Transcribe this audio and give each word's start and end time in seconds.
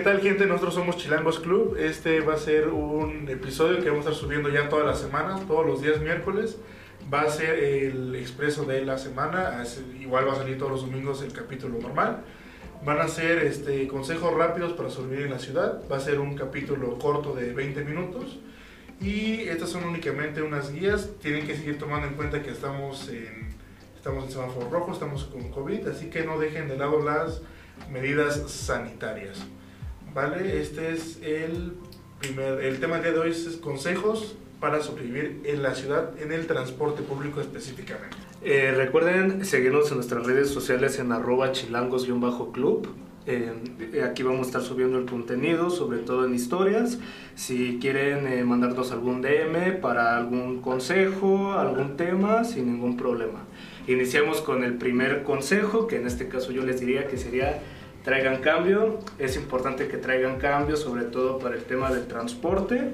¿Qué 0.00 0.04
tal 0.04 0.22
gente? 0.22 0.46
Nosotros 0.46 0.72
somos 0.72 0.96
Chilangos 0.96 1.40
Club. 1.40 1.76
Este 1.78 2.20
va 2.20 2.32
a 2.32 2.38
ser 2.38 2.68
un 2.68 3.28
episodio 3.28 3.82
que 3.82 3.90
vamos 3.90 4.06
a 4.06 4.08
estar 4.08 4.24
subiendo 4.24 4.48
ya 4.48 4.70
todas 4.70 4.86
las 4.86 4.98
semanas, 4.98 5.46
todos 5.46 5.66
los 5.66 5.82
días 5.82 6.00
miércoles. 6.00 6.56
Va 7.12 7.20
a 7.20 7.28
ser 7.28 7.58
el 7.62 8.14
expreso 8.14 8.64
de 8.64 8.82
la 8.82 8.96
semana. 8.96 9.62
Igual 10.00 10.26
va 10.26 10.32
a 10.32 10.36
salir 10.36 10.56
todos 10.56 10.72
los 10.72 10.80
domingos 10.86 11.20
el 11.20 11.34
capítulo 11.34 11.78
normal. 11.78 12.22
Van 12.82 12.98
a 12.98 13.08
ser 13.08 13.44
este, 13.44 13.86
consejos 13.88 14.32
rápidos 14.32 14.72
para 14.72 14.88
sobrevivir 14.88 15.26
en 15.26 15.32
la 15.32 15.38
ciudad. 15.38 15.82
Va 15.92 15.98
a 15.98 16.00
ser 16.00 16.18
un 16.18 16.34
capítulo 16.34 16.98
corto 16.98 17.34
de 17.34 17.52
20 17.52 17.84
minutos. 17.84 18.38
Y 19.02 19.40
estas 19.50 19.68
son 19.68 19.84
únicamente 19.84 20.40
unas 20.40 20.72
guías. 20.72 21.10
Tienen 21.20 21.46
que 21.46 21.54
seguir 21.54 21.78
tomando 21.78 22.06
en 22.06 22.14
cuenta 22.14 22.42
que 22.42 22.52
estamos 22.52 23.06
en, 23.10 23.50
estamos 23.94 24.24
en 24.24 24.30
semáforo 24.30 24.70
rojo, 24.70 24.92
estamos 24.94 25.24
con 25.24 25.50
COVID. 25.50 25.88
Así 25.88 26.08
que 26.08 26.24
no 26.24 26.38
dejen 26.38 26.68
de 26.68 26.78
lado 26.78 27.04
las 27.04 27.42
medidas 27.90 28.50
sanitarias. 28.50 29.46
¿Vale? 30.14 30.60
Este 30.60 30.92
es 30.92 31.18
el 31.22 31.74
primer, 32.20 32.62
el 32.64 32.80
tema 32.80 32.98
de 32.98 33.16
hoy 33.18 33.30
es 33.30 33.58
consejos 33.62 34.36
para 34.60 34.82
sobrevivir 34.82 35.40
en 35.44 35.62
la 35.62 35.74
ciudad, 35.74 36.10
en 36.20 36.32
el 36.32 36.46
transporte 36.46 37.02
público 37.02 37.40
específicamente. 37.40 38.16
Eh, 38.42 38.72
recuerden 38.76 39.44
seguirnos 39.44 39.90
en 39.90 39.96
nuestras 39.96 40.26
redes 40.26 40.50
sociales 40.50 40.98
en 40.98 41.12
arroba 41.12 41.52
chilangos-club. 41.52 42.88
Eh, 43.26 44.02
aquí 44.02 44.22
vamos 44.22 44.40
a 44.40 44.46
estar 44.46 44.62
subiendo 44.62 44.98
el 44.98 45.06
contenido, 45.06 45.70
sobre 45.70 45.98
todo 45.98 46.26
en 46.26 46.34
historias. 46.34 46.98
Si 47.34 47.78
quieren 47.80 48.26
eh, 48.26 48.44
mandarnos 48.44 48.92
algún 48.92 49.22
DM 49.22 49.80
para 49.80 50.16
algún 50.16 50.60
consejo, 50.60 51.52
algún 51.52 51.96
tema, 51.96 52.44
sin 52.44 52.66
ningún 52.66 52.96
problema. 52.96 53.44
Iniciamos 53.86 54.40
con 54.40 54.62
el 54.62 54.74
primer 54.74 55.22
consejo, 55.22 55.86
que 55.86 55.96
en 55.96 56.06
este 56.06 56.28
caso 56.28 56.52
yo 56.52 56.64
les 56.64 56.80
diría 56.80 57.08
que 57.08 57.16
sería 57.16 57.60
traigan 58.04 58.40
cambio. 58.40 58.98
Es 59.18 59.36
importante 59.36 59.88
que 59.88 59.96
traigan 59.96 60.38
cambio, 60.38 60.76
sobre 60.76 61.04
todo 61.04 61.38
para 61.38 61.56
el 61.56 61.64
tema 61.64 61.90
del 61.90 62.06
transporte. 62.06 62.92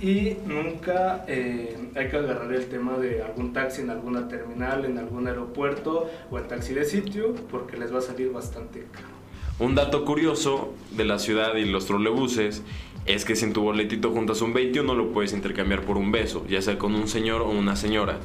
Y, 0.00 0.36
nunca 0.46 1.24
eh, 1.28 1.76
hay 1.94 2.08
que 2.08 2.16
agarrar 2.16 2.52
el 2.52 2.66
tema 2.66 2.98
de 2.98 3.22
algún 3.22 3.52
taxi 3.52 3.82
en 3.82 3.90
alguna 3.90 4.28
terminal, 4.28 4.84
en 4.84 4.98
algún 4.98 5.26
aeropuerto 5.26 6.10
o 6.30 6.38
el 6.38 6.46
taxi 6.46 6.74
de 6.74 6.84
sitio, 6.84 7.34
porque 7.50 7.76
les 7.76 7.92
va 7.92 7.98
a 7.98 8.02
salir 8.02 8.30
bastante 8.30 8.86
caro. 8.92 9.16
Un 9.58 9.74
dato 9.74 10.04
curioso 10.04 10.74
de 10.90 11.04
la 11.04 11.18
ciudad 11.18 11.54
y 11.56 11.64
los 11.64 11.86
trolebuses 11.86 12.62
es 13.06 13.24
que 13.24 13.36
si 13.36 13.46
en 13.46 13.52
tu 13.52 13.62
boletito 13.62 14.10
juntas 14.10 14.42
un 14.42 14.52
21 14.52 14.94
lo 14.94 15.12
puedes 15.12 15.32
intercambiar 15.32 15.82
por 15.82 15.96
un 15.96 16.12
beso, 16.12 16.44
ya 16.46 16.60
sea 16.60 16.76
con 16.76 16.94
un 16.94 17.08
señor 17.08 17.40
o 17.40 17.48
una 17.48 17.76
señora. 17.76 18.18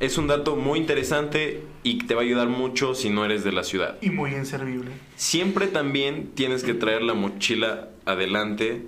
Es 0.00 0.18
un 0.18 0.26
dato 0.26 0.56
muy 0.56 0.80
interesante 0.80 1.62
y 1.84 1.98
te 1.98 2.14
va 2.14 2.22
a 2.22 2.24
ayudar 2.24 2.48
mucho 2.48 2.94
si 2.94 3.10
no 3.10 3.24
eres 3.24 3.44
de 3.44 3.52
la 3.52 3.62
ciudad. 3.62 3.96
Y 4.00 4.10
muy 4.10 4.32
inservible. 4.32 4.90
Siempre 5.14 5.68
también 5.68 6.32
tienes 6.34 6.64
que 6.64 6.74
traer 6.74 7.02
la 7.02 7.14
mochila 7.14 7.90
adelante 8.04 8.86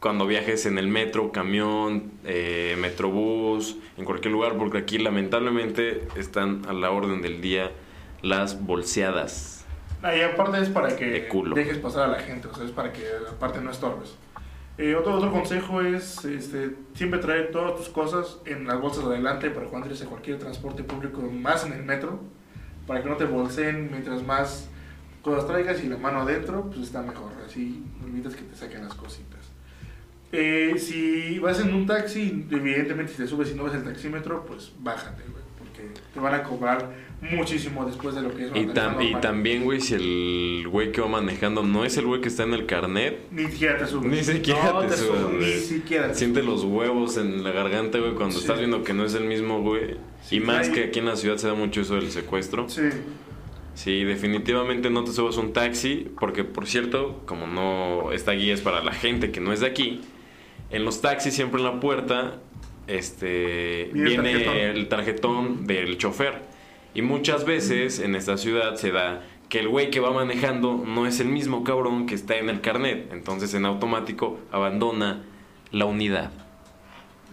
cuando 0.00 0.26
viajes 0.26 0.66
en 0.66 0.76
el 0.76 0.88
metro, 0.88 1.32
camión, 1.32 2.12
eh, 2.24 2.76
metrobús, 2.78 3.76
en 3.96 4.04
cualquier 4.04 4.32
lugar, 4.32 4.58
porque 4.58 4.78
aquí 4.78 4.98
lamentablemente 4.98 6.06
están 6.16 6.66
a 6.68 6.72
la 6.72 6.90
orden 6.90 7.22
del 7.22 7.40
día 7.40 7.70
las 8.20 8.60
bolseadas. 8.66 9.64
Ah, 10.02 10.14
y 10.14 10.20
aparte 10.20 10.60
es 10.60 10.68
para 10.68 10.96
que 10.96 11.26
dejes 11.54 11.78
pasar 11.78 12.10
a 12.10 12.12
la 12.12 12.18
gente, 12.18 12.48
o 12.48 12.54
sea, 12.54 12.64
es 12.64 12.72
para 12.72 12.92
que 12.92 13.02
aparte 13.30 13.62
no 13.62 13.70
estorbes. 13.70 14.16
Eh, 14.76 14.96
otro, 14.96 15.14
otro 15.14 15.30
consejo 15.30 15.82
es 15.82 16.24
este, 16.24 16.74
siempre 16.94 17.20
traer 17.20 17.52
todas 17.52 17.76
tus 17.76 17.88
cosas 17.88 18.38
en 18.44 18.66
las 18.66 18.80
bolsas 18.80 19.04
de 19.04 19.14
adelante 19.14 19.50
para 19.50 19.66
cuando 19.66 19.86
entres 19.86 20.02
en 20.02 20.08
cualquier 20.08 20.38
transporte 20.38 20.82
público, 20.82 21.22
más 21.22 21.64
en 21.64 21.72
el 21.72 21.84
metro, 21.84 22.18
para 22.86 23.02
que 23.02 23.08
no 23.08 23.16
te 23.16 23.24
bolseen 23.24 23.90
mientras 23.92 24.22
más 24.24 24.68
cosas 25.22 25.46
traigas 25.46 25.82
y 25.82 25.88
la 25.88 25.96
mano 25.96 26.22
adentro, 26.22 26.64
pues 26.70 26.80
está 26.80 27.02
mejor. 27.02 27.32
Así 27.46 27.84
evitas 28.04 28.34
que 28.34 28.42
te 28.42 28.56
saquen 28.56 28.82
las 28.82 28.94
cositas. 28.94 29.40
Eh, 30.32 30.74
si 30.78 31.38
vas 31.38 31.60
en 31.60 31.72
un 31.72 31.86
taxi, 31.86 32.46
evidentemente 32.50 33.12
si 33.12 33.18
te 33.18 33.28
subes 33.28 33.52
y 33.52 33.54
no 33.54 33.64
ves 33.64 33.74
el 33.74 33.84
taxímetro, 33.84 34.44
pues 34.44 34.72
bájate, 34.80 35.22
te 36.12 36.20
van 36.20 36.34
a 36.34 36.42
cobrar 36.42 36.90
muchísimo 37.20 37.84
después 37.86 38.14
de 38.14 38.22
lo 38.22 38.34
que 38.34 38.46
es 38.46 38.50
y, 38.54 38.60
y 38.60 39.14
también, 39.20 39.64
güey, 39.64 39.80
si 39.80 39.94
el 39.94 40.68
güey 40.68 40.92
que 40.92 41.00
va 41.00 41.08
manejando 41.08 41.62
no 41.62 41.84
es 41.84 41.96
el 41.96 42.06
güey 42.06 42.20
que 42.20 42.28
está 42.28 42.42
en 42.42 42.54
el 42.54 42.66
carnet. 42.66 43.18
Ni 43.30 43.46
siquiera 43.46 43.78
te 43.78 43.86
subes. 43.86 44.10
Ni 44.10 44.22
siquiera 44.22 44.86
te, 44.86 44.96
subes, 44.96 45.32
Ni 45.38 45.52
siquiera 45.52 46.14
Siente 46.14 46.42
los 46.42 46.64
huevos 46.64 47.16
en 47.16 47.42
la 47.42 47.52
garganta, 47.52 47.98
güey, 47.98 48.14
cuando 48.14 48.38
estás 48.38 48.58
viendo 48.58 48.82
que 48.82 48.92
no 48.92 49.04
es 49.04 49.14
el 49.14 49.24
mismo, 49.24 49.62
güey. 49.62 49.96
y 50.30 50.40
más 50.40 50.68
que 50.68 50.84
aquí 50.84 50.98
en 50.98 51.06
la 51.06 51.16
ciudad 51.16 51.36
se 51.36 51.48
da 51.48 51.54
mucho 51.54 51.80
eso 51.80 51.94
del 51.94 52.10
secuestro. 52.10 52.68
Sí. 52.68 52.82
Sí, 53.74 54.04
definitivamente 54.04 54.88
no 54.88 55.02
te 55.02 55.12
subas 55.12 55.36
un 55.36 55.52
taxi, 55.52 56.08
porque 56.20 56.44
por 56.44 56.66
cierto, 56.66 57.22
como 57.26 57.48
no, 57.48 58.12
esta 58.12 58.30
guía 58.32 58.54
es 58.54 58.60
para 58.60 58.84
la 58.84 58.92
gente 58.92 59.32
que 59.32 59.40
no 59.40 59.52
es 59.52 59.60
de 59.60 59.66
aquí, 59.66 60.00
en 60.70 60.84
los 60.84 61.00
taxis 61.00 61.34
siempre 61.34 61.60
en 61.60 61.64
la 61.66 61.80
puerta 61.80 62.40
este, 62.86 63.90
viene 63.92 64.70
el 64.70 64.88
tarjetón 64.88 65.66
del 65.66 65.98
chofer. 65.98 66.42
Y 66.94 67.02
muchas 67.02 67.44
veces 67.44 67.98
en 67.98 68.14
esta 68.14 68.36
ciudad 68.36 68.76
se 68.76 68.92
da 68.92 69.22
que 69.48 69.60
el 69.60 69.68
güey 69.68 69.90
que 69.90 70.00
va 70.00 70.12
manejando 70.12 70.84
no 70.86 71.06
es 71.06 71.20
el 71.20 71.28
mismo 71.28 71.64
cabrón 71.64 72.06
que 72.06 72.14
está 72.14 72.36
en 72.36 72.48
el 72.48 72.60
carnet. 72.60 73.12
Entonces 73.12 73.52
en 73.54 73.66
automático 73.66 74.38
abandona 74.52 75.24
la 75.72 75.86
unidad. 75.86 76.30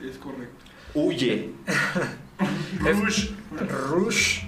Es 0.04 0.18
correcto. 0.18 0.66
Huye. 0.94 1.52
Rush. 2.80 3.30
Rush. 3.70 4.44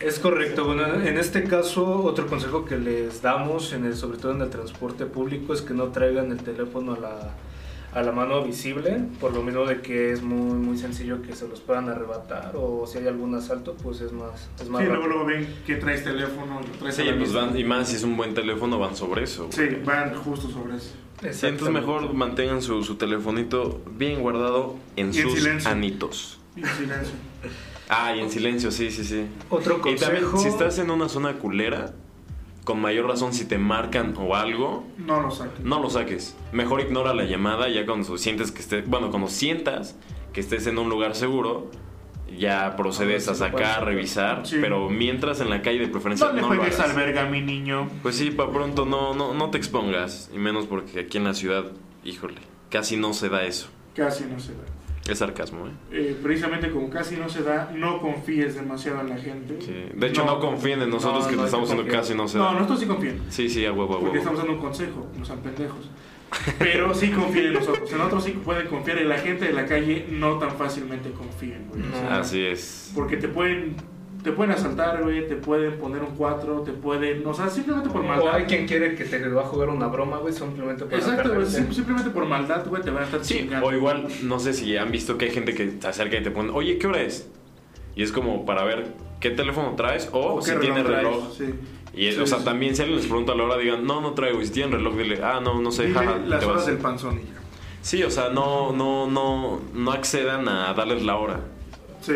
Es 0.00 0.18
correcto. 0.18 0.64
Bueno, 0.64 0.94
en 1.02 1.18
este 1.18 1.44
caso, 1.44 2.02
otro 2.04 2.26
consejo 2.26 2.64
que 2.64 2.78
les 2.78 3.20
damos, 3.20 3.72
en 3.72 3.84
el, 3.84 3.96
sobre 3.96 4.18
todo 4.18 4.32
en 4.32 4.40
el 4.40 4.50
transporte 4.50 5.06
público, 5.06 5.52
es 5.52 5.62
que 5.62 5.74
no 5.74 5.88
traigan 5.88 6.30
el 6.30 6.42
teléfono 6.42 6.94
a 6.94 6.98
la 6.98 7.34
a 7.92 8.02
la 8.02 8.12
mano 8.12 8.44
visible, 8.44 9.04
por 9.20 9.34
lo 9.34 9.42
menos 9.42 9.68
de 9.68 9.80
que 9.80 10.12
es 10.12 10.22
muy 10.22 10.58
muy 10.58 10.78
sencillo 10.78 11.22
que 11.22 11.34
se 11.34 11.48
los 11.48 11.60
puedan 11.60 11.88
arrebatar 11.88 12.52
o 12.54 12.86
si 12.86 12.98
hay 12.98 13.08
algún 13.08 13.34
asalto, 13.34 13.74
pues 13.82 14.00
es 14.00 14.12
más 14.12 14.48
es 14.60 14.68
más 14.68 14.82
Sí, 14.82 14.88
luego, 14.88 15.06
luego 15.06 15.24
ven 15.24 15.48
que 15.66 15.76
traes 15.76 16.04
teléfono, 16.04 16.60
traes 16.78 16.94
sí, 16.94 17.04
pues 17.18 17.32
van, 17.32 17.56
y 17.58 17.64
más 17.64 17.88
si 17.88 17.96
es 17.96 18.04
un 18.04 18.16
buen 18.16 18.34
teléfono 18.34 18.78
van 18.78 18.94
sobre 18.94 19.24
eso. 19.24 19.48
Sí, 19.50 19.66
van 19.84 20.14
justo 20.14 20.48
sobre 20.48 20.76
eso. 20.76 20.92
entonces 21.46 21.70
mejor 21.70 22.14
mantengan 22.14 22.62
su, 22.62 22.82
su 22.84 22.94
telefonito 22.94 23.82
bien 23.96 24.20
guardado 24.20 24.76
en 24.96 25.12
sus 25.12 25.66
anitos. 25.66 26.38
Y 26.56 26.60
en 26.60 26.68
silencio. 26.68 27.14
Ah, 27.92 28.14
y 28.14 28.20
en 28.20 28.30
silencio, 28.30 28.70
sí, 28.70 28.88
sí, 28.92 29.04
sí. 29.04 29.26
Otro 29.48 29.80
consejo. 29.80 30.12
Y 30.12 30.20
también, 30.20 30.38
si 30.38 30.46
estás 30.46 30.78
en 30.78 30.90
una 30.92 31.08
zona 31.08 31.38
culera, 31.38 31.92
con 32.70 32.80
mayor 32.80 33.08
razón 33.08 33.32
si 33.32 33.46
te 33.46 33.58
marcan 33.58 34.14
o 34.16 34.36
algo, 34.36 34.84
no 34.96 35.20
lo 35.20 35.32
saques. 35.32 35.58
No 35.58 35.82
lo 35.82 35.90
saques. 35.90 36.36
Mejor 36.52 36.80
ignora 36.80 37.12
la 37.12 37.24
llamada 37.24 37.68
ya 37.68 37.84
cuando 37.84 38.16
sientes 38.16 38.52
que 38.52 38.60
estés, 38.60 38.86
bueno, 38.86 39.10
cuando 39.10 39.26
sientas 39.26 39.96
que 40.32 40.38
estés 40.38 40.68
en 40.68 40.78
un 40.78 40.88
lugar 40.88 41.16
seguro, 41.16 41.68
ya 42.38 42.76
procedes 42.76 43.26
a, 43.26 43.34
sacar, 43.34 43.84
revisar, 43.84 44.44
pero 44.60 44.88
mientras 44.88 45.40
en 45.40 45.50
la 45.50 45.62
calle 45.62 45.80
de 45.80 45.88
preferencia 45.88 46.28
no, 46.28 46.34
no 46.34 46.38
le 46.42 46.58
juegues 46.58 46.78
alberga, 46.78 47.24
mi 47.24 47.40
niño. 47.40 47.88
Pues 48.04 48.14
sí, 48.14 48.30
para 48.30 48.52
pronto 48.52 48.86
no, 48.86 49.14
no, 49.14 49.34
no 49.34 49.50
te 49.50 49.58
expongas, 49.58 50.30
y 50.32 50.38
menos 50.38 50.66
porque 50.66 51.00
aquí 51.00 51.18
en 51.18 51.24
la 51.24 51.34
ciudad, 51.34 51.64
híjole, 52.04 52.40
casi 52.68 52.96
no 52.96 53.14
se 53.14 53.30
da 53.30 53.42
eso. 53.42 53.66
Casi 53.96 54.26
no 54.26 54.38
se 54.38 54.52
da. 54.52 54.62
Es 55.10 55.18
sarcasmo, 55.18 55.66
¿eh? 55.66 55.70
¿eh? 55.90 56.16
Precisamente 56.22 56.70
como 56.70 56.88
casi 56.88 57.16
no 57.16 57.28
se 57.28 57.42
da, 57.42 57.72
no 57.74 58.00
confíes 58.00 58.54
demasiado 58.54 59.00
en 59.00 59.08
la 59.08 59.16
gente. 59.16 59.54
De 59.94 60.06
hecho, 60.06 60.24
no, 60.24 60.38
confíen 60.38 60.82
en 60.82 60.90
nosotros 60.90 61.26
que 61.26 61.36
te 61.36 61.44
estamos 61.44 61.70
haciendo 61.70 61.90
casi 61.90 62.14
no 62.14 62.28
se 62.28 62.38
da. 62.38 62.44
No, 62.44 62.52
nosotros 62.52 62.80
sí 62.80 62.86
confían. 62.86 63.20
Sí, 63.28 63.48
sí, 63.48 63.66
a 63.66 63.72
huevo, 63.72 63.94
a 63.94 63.96
huevo. 63.96 64.02
Porque 64.02 64.18
estamos 64.18 64.38
dando 64.38 64.54
un 64.54 64.60
consejo, 64.60 65.06
no 65.18 65.24
sean 65.24 65.40
pendejos. 65.40 65.90
Pero 66.58 66.94
sí 66.94 67.10
confíen 67.10 67.46
en 67.46 67.54
nosotros. 67.54 67.90
En 67.90 67.98
nosotros 67.98 68.24
sí 68.24 68.32
pueden 68.44 68.68
confiar. 68.68 68.98
En 68.98 69.08
la 69.08 69.18
gente 69.18 69.46
de 69.46 69.52
la 69.52 69.66
calle 69.66 70.06
no 70.10 70.38
tan 70.38 70.52
fácilmente 70.52 71.10
confíen, 71.10 71.66
güey. 71.68 71.82
Así 72.08 72.44
es. 72.44 72.92
Porque 72.94 73.16
te 73.16 73.28
pueden 73.28 73.74
te 74.22 74.32
pueden 74.32 74.52
asaltar, 74.52 75.02
güey, 75.02 75.26
te 75.26 75.36
pueden 75.36 75.78
poner 75.78 76.02
un 76.02 76.14
4, 76.14 76.60
te 76.62 76.72
pueden, 76.72 77.26
o 77.26 77.32
sea, 77.32 77.48
simplemente 77.48 77.88
por 77.90 78.02
maldad. 78.02 78.26
O 78.26 78.32
hay 78.32 78.44
quien 78.44 78.66
quiere 78.66 78.94
que 78.94 79.04
te 79.04 79.28
va 79.28 79.42
a 79.42 79.46
jugar 79.46 79.68
una 79.70 79.86
broma, 79.86 80.18
güey, 80.18 80.32
simplemente 80.32 80.84
por 80.84 80.94
Exacto, 80.94 81.34
güey, 81.34 81.46
simplemente 81.46 82.10
por 82.10 82.26
maldad, 82.26 82.66
güey, 82.66 82.82
te 82.82 82.90
van 82.90 83.04
a 83.04 83.06
estar 83.06 83.24
sí, 83.24 83.48
O 83.62 83.72
igual, 83.72 84.08
no 84.22 84.38
sé 84.38 84.52
si 84.52 84.76
han 84.76 84.90
visto 84.90 85.16
que 85.16 85.26
hay 85.26 85.30
gente 85.30 85.54
que 85.54 85.66
te 85.66 85.86
acerca 85.86 86.18
y 86.18 86.22
te 86.22 86.30
pone, 86.30 86.50
oye, 86.50 86.78
¿qué 86.78 86.86
hora 86.86 87.00
es? 87.02 87.28
Y 87.96 88.02
es 88.02 88.12
como 88.12 88.44
para 88.44 88.64
ver 88.64 88.88
qué 89.20 89.30
teléfono 89.30 89.74
traes 89.76 90.08
o, 90.12 90.40
si 90.42 90.54
tiene 90.56 90.82
reloj. 90.82 91.36
Sí. 91.36 91.54
Y 91.92 92.08
o 92.16 92.26
sea, 92.26 92.44
también 92.44 92.76
si 92.76 92.82
alguien 92.82 92.98
les 92.98 93.06
pregunta 93.06 93.34
la 93.34 93.44
hora, 93.44 93.58
digan, 93.58 93.84
no, 93.84 94.00
no 94.00 94.12
traigo. 94.14 94.40
Y 94.40 94.46
si 94.46 94.52
tienen 94.52 94.72
reloj, 94.72 94.96
dile, 94.96 95.20
ah, 95.22 95.40
no, 95.42 95.60
no 95.60 95.72
sé. 95.72 95.86
Dile 95.86 96.26
las 96.26 96.44
horas 96.44 96.66
del 96.66 96.78
panzón 96.78 97.18
y 97.18 97.22
ya. 97.22 97.40
Sí, 97.82 98.02
o 98.04 98.10
sea, 98.10 98.28
no, 98.28 98.72
no, 98.72 99.06
no, 99.08 99.60
no 99.74 99.92
accedan 99.92 100.48
a 100.48 100.72
darles 100.74 101.02
la 101.02 101.16
hora. 101.16 101.40
Sí. 102.00 102.14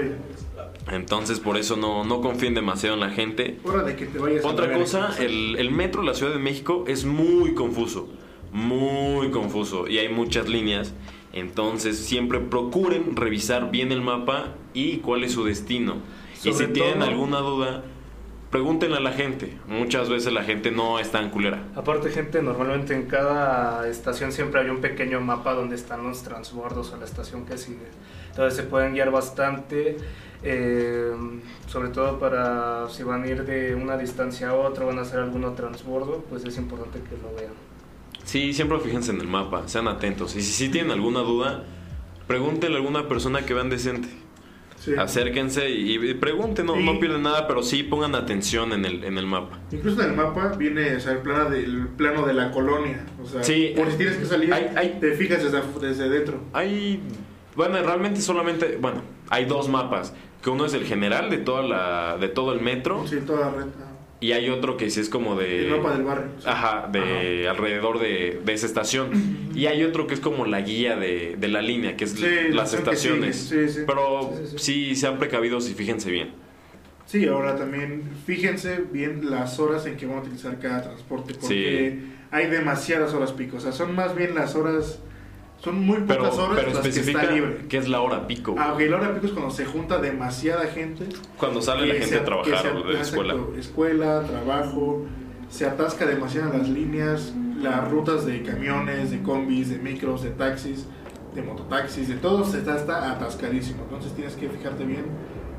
Entonces 0.90 1.40
por 1.40 1.56
eso 1.56 1.76
no, 1.76 2.04
no 2.04 2.20
confíen 2.20 2.54
demasiado 2.54 2.94
en 2.94 3.00
la 3.00 3.10
gente. 3.10 3.58
de 3.86 3.96
que 3.96 4.06
te 4.06 4.18
vayas 4.18 4.44
Otra 4.44 4.72
cosa, 4.72 5.14
el, 5.18 5.56
el, 5.56 5.70
metro 5.70 6.02
de 6.02 6.08
la 6.08 6.14
Ciudad 6.14 6.32
de 6.32 6.38
México 6.38 6.84
es 6.86 7.04
muy 7.04 7.54
confuso. 7.54 8.08
Muy 8.52 9.30
confuso. 9.30 9.88
Y 9.88 9.98
hay 9.98 10.08
muchas 10.08 10.48
líneas. 10.48 10.94
Entonces 11.32 11.98
siempre 11.98 12.38
procuren 12.38 13.16
revisar 13.16 13.70
bien 13.70 13.90
el 13.90 14.00
mapa 14.00 14.54
y 14.72 14.98
cuál 14.98 15.24
es 15.24 15.32
su 15.32 15.44
destino. 15.44 15.96
y 16.44 16.52
si 16.52 16.66
tienen 16.68 17.02
alguna 17.02 17.38
duda, 17.38 17.82
pregúntenle 18.54 18.98
a 18.98 19.00
la 19.00 19.10
gente. 19.10 19.52
Muchas 19.66 20.08
veces 20.08 20.32
la 20.32 20.44
gente 20.44 20.70
no 20.70 21.00
es 21.00 21.10
tan 21.10 21.30
culera. 21.30 21.64
Aparte, 21.74 22.10
gente, 22.10 22.40
normalmente 22.40 22.94
en 22.94 23.06
cada 23.06 23.88
estación 23.88 24.30
siempre 24.30 24.60
hay 24.60 24.68
un 24.68 24.80
pequeño 24.80 25.20
mapa 25.20 25.54
donde 25.54 25.74
están 25.74 26.04
los 26.04 26.22
transbordos 26.22 26.92
o 26.92 26.96
la 26.96 27.04
estación 27.04 27.46
que 27.46 27.58
sigue. 27.58 27.88
Entonces 28.30 28.54
se 28.54 28.62
pueden 28.62 28.94
guiar 28.94 29.10
bastante, 29.10 29.96
eh, 30.44 31.10
sobre 31.66 31.88
todo 31.88 32.20
para 32.20 32.88
si 32.90 33.02
van 33.02 33.24
a 33.24 33.26
ir 33.26 33.44
de 33.44 33.74
una 33.74 33.96
distancia 33.96 34.50
a 34.50 34.54
otra, 34.54 34.84
van 34.84 35.00
a 35.00 35.02
hacer 35.02 35.18
algún 35.18 35.52
transbordo, 35.56 36.24
pues 36.30 36.44
es 36.44 36.56
importante 36.56 37.00
que 37.00 37.16
lo 37.20 37.34
vean. 37.34 37.54
Sí, 38.22 38.52
siempre 38.52 38.78
fíjense 38.78 39.10
en 39.10 39.20
el 39.20 39.26
mapa, 39.26 39.66
sean 39.66 39.88
atentos. 39.88 40.36
Y 40.36 40.42
si 40.42 40.52
sí 40.52 40.68
tienen 40.68 40.92
alguna 40.92 41.22
duda, 41.22 41.64
pregúntenle 42.28 42.76
a 42.76 42.78
alguna 42.78 43.08
persona 43.08 43.44
que 43.44 43.52
vean 43.52 43.68
decente. 43.68 44.23
Sí. 44.84 44.92
Acérquense 44.98 45.70
y, 45.70 45.94
y 46.10 46.14
pregunten, 46.14 46.66
no, 46.66 46.76
no 46.76 46.98
pierden 47.00 47.22
nada, 47.22 47.46
pero 47.48 47.62
sí 47.62 47.82
pongan 47.84 48.14
atención 48.14 48.72
en 48.72 48.84
el, 48.84 49.02
en 49.04 49.16
el 49.16 49.26
mapa. 49.26 49.58
Incluso 49.72 50.02
en 50.02 50.10
el 50.10 50.16
mapa 50.16 50.54
viene 50.58 50.96
o 50.96 51.00
sea, 51.00 51.12
el, 51.12 51.18
plano 51.18 51.48
de, 51.48 51.64
el 51.64 51.86
plano 51.88 52.26
de 52.26 52.34
la 52.34 52.50
colonia. 52.50 53.06
O 53.22 53.26
sea, 53.26 53.42
Sí. 53.42 53.72
por 53.74 53.90
si 53.90 53.96
tienes 53.96 54.16
que 54.16 54.26
salir, 54.26 54.52
Hay- 54.52 54.70
hay- 54.76 54.98
te 55.00 55.12
fijas 55.12 55.42
desde, 55.80 56.08
dentro. 56.10 56.40
Hay, 56.52 57.00
bueno, 57.56 57.80
realmente 57.82 58.20
solamente, 58.20 58.76
bueno, 58.80 59.00
hay 59.30 59.46
dos 59.46 59.68
mapas. 59.70 60.12
Que 60.42 60.50
uno 60.50 60.66
es 60.66 60.74
el 60.74 60.84
general 60.84 61.30
de 61.30 61.38
toda 61.38 61.62
la, 61.62 62.18
de 62.20 62.28
todo 62.28 62.52
el 62.52 62.60
metro 62.60 63.06
Sí, 63.08 63.16
toda 63.26 63.40
la 63.40 63.50
red. 63.52 63.64
Y 64.20 64.32
hay 64.32 64.48
otro 64.48 64.76
que 64.76 64.88
sí 64.90 65.00
es 65.00 65.08
como 65.08 65.36
de, 65.36 65.66
El 65.66 65.70
mapa 65.76 65.92
del 65.92 66.04
barrio. 66.04 66.26
sí. 66.38 66.44
ajá, 66.48 66.88
de 66.90 67.48
alrededor 67.48 67.98
de, 67.98 68.40
de 68.44 68.52
esa 68.52 68.66
estación. 68.66 69.10
Y 69.54 69.66
hay 69.66 69.84
otro 69.84 70.06
que 70.06 70.14
es 70.14 70.20
como 70.20 70.46
la 70.46 70.60
guía 70.62 70.96
de, 70.96 71.36
de 71.38 71.48
la 71.48 71.60
línea, 71.60 71.96
que 71.96 72.04
es 72.04 72.12
Sí, 72.12 72.24
las 72.50 72.72
estaciones. 72.74 73.36
sí, 73.36 73.68
sí. 73.68 73.80
Pero 73.86 74.32
Sí, 74.36 74.46
sí, 74.46 74.58
sí. 74.58 74.58
sí, 74.58 74.96
sean 74.96 75.18
precavidos 75.18 75.68
y 75.70 75.74
fíjense 75.74 76.10
bien. 76.10 76.30
Sí, 77.06 77.26
ahora 77.26 77.54
también 77.56 78.02
fíjense 78.26 78.82
bien 78.90 79.30
las 79.30 79.58
horas 79.60 79.84
en 79.84 79.96
que 79.96 80.06
van 80.06 80.18
a 80.18 80.20
utilizar 80.22 80.58
cada 80.58 80.82
transporte, 80.82 81.34
porque 81.34 81.98
hay 82.30 82.46
demasiadas 82.46 83.12
horas 83.12 83.32
pico. 83.32 83.58
O 83.58 83.60
sea, 83.60 83.72
son 83.72 83.94
más 83.94 84.16
bien 84.16 84.34
las 84.34 84.54
horas, 84.54 85.00
son 85.64 85.80
muy 85.86 85.98
Pero, 86.06 86.24
pocas 86.24 86.38
horas 86.38 86.56
pero 86.56 86.74
las 86.74 86.82
que 86.82 87.00
está 87.00 87.30
libre. 87.30 87.56
que 87.68 87.78
es 87.78 87.88
la 87.88 88.00
hora 88.02 88.26
pico. 88.26 88.54
Ah, 88.58 88.72
ok, 88.74 88.80
la 88.82 88.96
hora 88.96 89.14
pico 89.14 89.26
es 89.26 89.32
cuando 89.32 89.50
se 89.50 89.64
junta 89.64 89.98
demasiada 89.98 90.66
gente. 90.66 91.06
Cuando 91.38 91.62
sale 91.62 91.86
la 91.86 91.94
gente 91.94 92.06
se- 92.08 92.16
a 92.18 92.24
trabajar 92.24 92.58
se- 92.62 92.68
de 92.86 92.92
la 92.92 93.00
escuela. 93.00 93.34
escuela, 93.58 94.22
trabajo, 94.22 95.06
se 95.48 95.66
atasca 95.66 96.04
demasiado 96.06 96.56
las 96.58 96.68
líneas, 96.68 97.32
las 97.62 97.90
rutas 97.90 98.26
de 98.26 98.42
camiones, 98.42 99.10
de 99.10 99.22
combis, 99.22 99.70
de 99.70 99.78
micros, 99.78 100.22
de 100.22 100.30
taxis, 100.30 100.86
de 101.34 101.42
mototaxis, 101.42 102.08
de 102.08 102.16
todo 102.16 102.44
se 102.44 102.58
está, 102.58 102.76
está 102.76 103.12
atascadísimo. 103.12 103.82
Entonces 103.84 104.12
tienes 104.14 104.34
que 104.36 104.48
fijarte 104.48 104.84
bien 104.84 105.04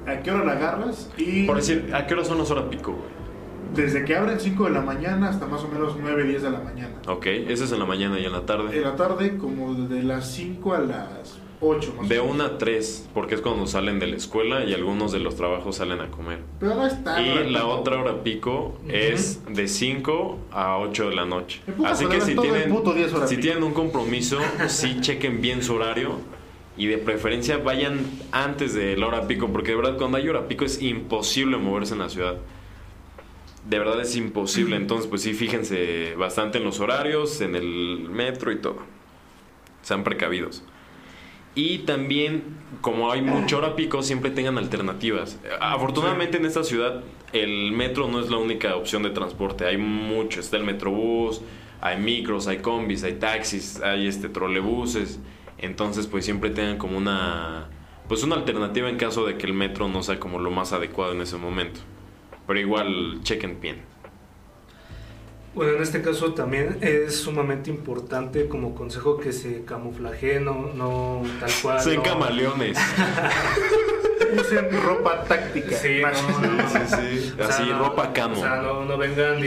a 0.07 0.19
qué 0.21 0.29
hora 0.31 0.45
la 0.45 0.51
agarras 0.53 1.09
y 1.17 1.43
Por 1.47 1.55
decir, 1.57 1.89
¿a 1.93 2.05
qué 2.05 2.13
hora 2.13 2.23
son 2.23 2.37
las 2.37 2.51
horas 2.51 2.65
pico, 2.69 2.91
güey? 2.93 3.24
Desde 3.73 4.03
que 4.05 4.15
abren 4.15 4.39
5 4.39 4.65
de 4.65 4.71
la 4.71 4.81
mañana 4.81 5.29
hasta 5.29 5.47
más 5.47 5.61
o 5.63 5.67
menos 5.67 5.95
9, 5.99 6.23
10 6.25 6.43
de 6.43 6.49
la 6.51 6.59
mañana. 6.59 6.95
Ok, 7.07 7.25
eso 7.27 7.63
es 7.65 7.71
en 7.71 7.79
la 7.79 7.85
mañana 7.85 8.19
y 8.19 8.25
en 8.25 8.31
la 8.31 8.45
tarde. 8.45 8.75
En 8.77 8.83
la 8.83 8.95
tarde 8.95 9.37
como 9.37 9.73
de 9.73 10.03
las 10.03 10.31
5 10.31 10.73
a 10.73 10.79
las 10.79 11.39
8 11.61 11.93
más 11.97 12.09
De 12.09 12.19
o 12.19 12.23
menos. 12.25 12.35
1 12.35 12.43
a 12.43 12.57
3, 12.57 13.09
porque 13.13 13.35
es 13.35 13.41
cuando 13.41 13.65
salen 13.65 13.97
de 13.99 14.07
la 14.07 14.15
escuela 14.17 14.65
y 14.65 14.73
algunos 14.73 15.11
de 15.11 15.19
los 15.19 15.35
trabajos 15.35 15.77
salen 15.77 16.01
a 16.01 16.11
comer. 16.11 16.39
Pero 16.59 16.75
no 16.75 16.85
está. 16.85 17.21
Y 17.21 17.49
la 17.49 17.65
otra 17.65 17.99
hora 17.99 18.23
pico 18.23 18.77
Ujú. 18.83 18.91
es 18.91 19.41
de 19.49 19.67
5 19.67 20.37
a 20.51 20.77
8 20.79 21.09
de 21.09 21.15
la 21.15 21.25
noche. 21.25 21.61
Así 21.85 22.05
que 22.07 22.21
si 22.21 22.35
tienen, 22.35 22.63
si 22.63 23.35
pico. 23.35 23.41
tienen 23.41 23.63
un 23.63 23.73
compromiso, 23.73 24.37
sí 24.67 24.97
chequen 25.01 25.41
bien 25.41 25.63
su 25.63 25.75
horario 25.75 26.19
y 26.77 26.87
de 26.87 26.97
preferencia 26.97 27.57
vayan 27.57 27.99
antes 28.33 28.73
de 28.73 28.97
la 28.97 29.07
hora 29.07 29.27
pico, 29.27 29.47
porque 29.47 29.71
de 29.71 29.77
verdad 29.77 29.97
cuando 29.97 30.17
hay 30.17 30.27
hora 30.27 30.47
pico 30.49 30.65
es 30.65 30.81
imposible 30.81 31.55
moverse 31.57 31.93
en 31.93 31.99
la 31.99 32.09
ciudad. 32.09 32.35
De 33.69 33.79
verdad 33.79 33.99
es 33.99 34.15
imposible, 34.15 34.75
entonces 34.75 35.07
pues 35.07 35.23
sí, 35.23 35.33
fíjense 35.33 36.13
bastante 36.15 36.59
en 36.59 36.63
los 36.63 36.79
horarios, 36.79 37.41
en 37.41 37.55
el 37.55 38.07
metro 38.09 38.51
y 38.51 38.57
todo. 38.57 38.77
Sean 39.81 40.03
precavidos. 40.03 40.63
Y 41.55 41.79
también, 41.79 42.43
como 42.81 43.11
hay 43.11 43.21
mucha 43.21 43.57
hora 43.57 43.75
pico, 43.75 44.03
siempre 44.03 44.29
tengan 44.29 44.57
alternativas. 44.57 45.39
Afortunadamente 45.59 46.37
en 46.37 46.45
esta 46.45 46.63
ciudad 46.63 47.01
el 47.31 47.71
metro 47.71 48.07
no 48.07 48.19
es 48.19 48.29
la 48.29 48.37
única 48.37 48.75
opción 48.75 49.03
de 49.03 49.09
transporte. 49.09 49.65
Hay 49.65 49.77
mucho. 49.77 50.39
Está 50.39 50.57
el 50.57 50.63
metrobús, 50.63 51.41
hay 51.81 51.97
micros, 51.97 52.47
hay 52.47 52.57
combis, 52.57 53.03
hay 53.03 53.13
taxis, 53.13 53.81
hay 53.81 54.07
este 54.07 54.29
trolebuses. 54.29 55.19
Entonces, 55.57 56.07
pues 56.07 56.25
siempre 56.25 56.49
tengan 56.49 56.77
como 56.77 56.97
una 56.97 57.69
pues 58.07 58.23
una 58.23 58.35
alternativa 58.35 58.87
en 58.89 58.97
caso 58.97 59.25
de 59.25 59.37
que 59.37 59.47
el 59.47 59.53
metro 59.53 59.87
no 59.87 60.03
sea 60.03 60.19
como 60.19 60.39
lo 60.39 60.51
más 60.51 60.73
adecuado 60.73 61.13
en 61.13 61.21
ese 61.21 61.37
momento. 61.37 61.79
Pero 62.47 62.59
igual 62.59 63.19
chequen 63.23 63.59
bien. 63.59 63.81
Bueno, 65.53 65.77
en 65.77 65.81
este 65.83 66.01
caso 66.01 66.33
también 66.33 66.79
es 66.81 67.15
sumamente 67.17 67.69
importante 67.69 68.47
como 68.49 68.75
consejo 68.75 69.17
que 69.17 69.31
se 69.31 69.63
camuflaje, 69.63 70.39
no, 70.41 70.71
no 70.75 71.23
tal 71.39 71.49
cual. 71.61 71.79
Sean 71.79 71.97
no- 71.97 72.03
camaleones. 72.03 72.77
Usen 74.39 74.67
ropa 74.83 75.23
táctica. 75.23 75.75
Sí, 75.77 76.01
no, 76.01 76.11
no, 76.41 76.51
no. 76.63 76.69
Sí, 76.69 76.79
sí. 76.87 77.33
O 77.33 77.37
sea, 77.37 77.47
Así, 77.47 77.69
no- 77.69 77.79
ropa 77.79 78.11
camo. 78.11 78.33
O 78.35 78.39
sea, 78.41 78.57
no, 78.57 78.83
no 78.83 78.97
vengan 78.97 79.41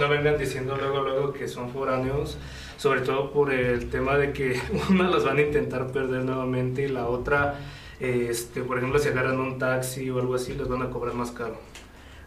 no 0.00 0.08
vengan 0.08 0.38
diciendo 0.38 0.76
luego, 0.76 1.02
luego 1.02 1.32
que 1.32 1.46
son 1.46 1.70
foráneos, 1.70 2.36
sobre 2.76 3.02
todo 3.02 3.30
por 3.30 3.52
el 3.52 3.88
tema 3.90 4.16
de 4.16 4.32
que 4.32 4.60
una 4.90 5.04
los 5.08 5.24
van 5.24 5.38
a 5.38 5.42
intentar 5.42 5.86
perder 5.92 6.24
nuevamente 6.24 6.82
y 6.82 6.88
la 6.88 7.06
otra, 7.06 7.60
este, 8.00 8.62
por 8.62 8.78
ejemplo, 8.78 8.98
si 8.98 9.08
agarran 9.08 9.38
un 9.38 9.58
taxi 9.58 10.10
o 10.10 10.18
algo 10.18 10.34
así, 10.34 10.54
les 10.54 10.66
van 10.66 10.82
a 10.82 10.90
cobrar 10.90 11.14
más 11.14 11.30
caro. 11.30 11.56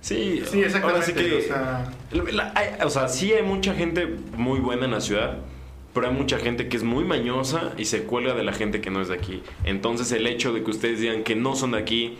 Sí, 0.01 0.41
Sí, 0.49 0.61
exactamente. 0.61 0.77
Ahora 0.87 1.01
sí 1.01 1.13
que, 1.13 1.37
o 1.37 1.41
sea, 1.41 1.91
La- 2.31 2.51
hay- 2.55 2.69
o 2.85 2.89
sea, 2.89 3.07
sí 3.07 3.33
hay 3.33 3.43
mucha 3.43 3.73
gente 3.73 4.07
muy 4.37 4.59
buena 4.59 4.85
en 4.85 4.91
la 4.91 5.01
ciudad, 5.01 5.39
pero 5.93 6.07
hay 6.07 6.13
mucha 6.13 6.37
gente 6.37 6.67
que 6.69 6.77
es 6.77 6.83
muy 6.83 7.03
mañosa 7.03 7.73
y 7.77 7.85
se 7.85 8.03
cuelga 8.03 8.33
de 8.33 8.43
la 8.43 8.53
gente 8.53 8.79
que 8.81 8.89
no 8.89 9.01
es 9.01 9.07
de 9.09 9.15
aquí. 9.15 9.41
Entonces 9.65 10.11
el 10.11 10.27
hecho 10.27 10.53
de 10.53 10.63
que 10.63 10.71
ustedes 10.71 10.99
digan 11.01 11.23
que 11.23 11.35
no 11.35 11.55
son 11.55 11.71
de 11.71 11.79
aquí, 11.79 12.17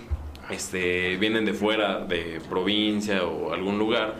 este, 0.50 1.18
vienen 1.18 1.46
de 1.46 1.54
fuera, 1.54 2.00
de 2.00 2.42
provincia 2.50 3.24
o 3.26 3.54
algún 3.54 3.78
lugar, 3.80 4.16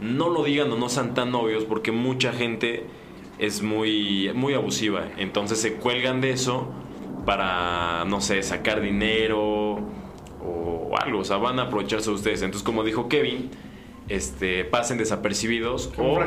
no 0.00 0.30
lo 0.30 0.42
digan 0.44 0.72
o 0.72 0.76
no 0.76 0.88
sean 0.88 1.14
tan 1.14 1.34
obvios 1.34 1.64
porque 1.64 1.92
mucha 1.92 2.32
gente 2.32 2.84
es 3.38 3.62
muy, 3.62 4.30
muy 4.34 4.54
abusiva. 4.54 5.08
Entonces 5.18 5.60
se 5.60 5.74
cuelgan 5.74 6.20
de 6.20 6.30
eso 6.30 6.72
para, 7.26 8.04
no 8.06 8.20
sé, 8.20 8.42
sacar 8.42 8.80
dinero 8.80 9.80
o 10.92 10.98
algo. 10.98 11.20
O 11.20 11.24
sea, 11.24 11.38
van 11.38 11.58
a 11.58 11.62
aprovecharse 11.64 12.10
de 12.10 12.16
ustedes. 12.16 12.42
Entonces, 12.42 12.64
como 12.64 12.84
dijo 12.84 13.08
Kevin, 13.08 13.50
este, 14.08 14.64
pasen 14.64 14.98
desapercibidos 14.98 15.90
o, 15.98 16.20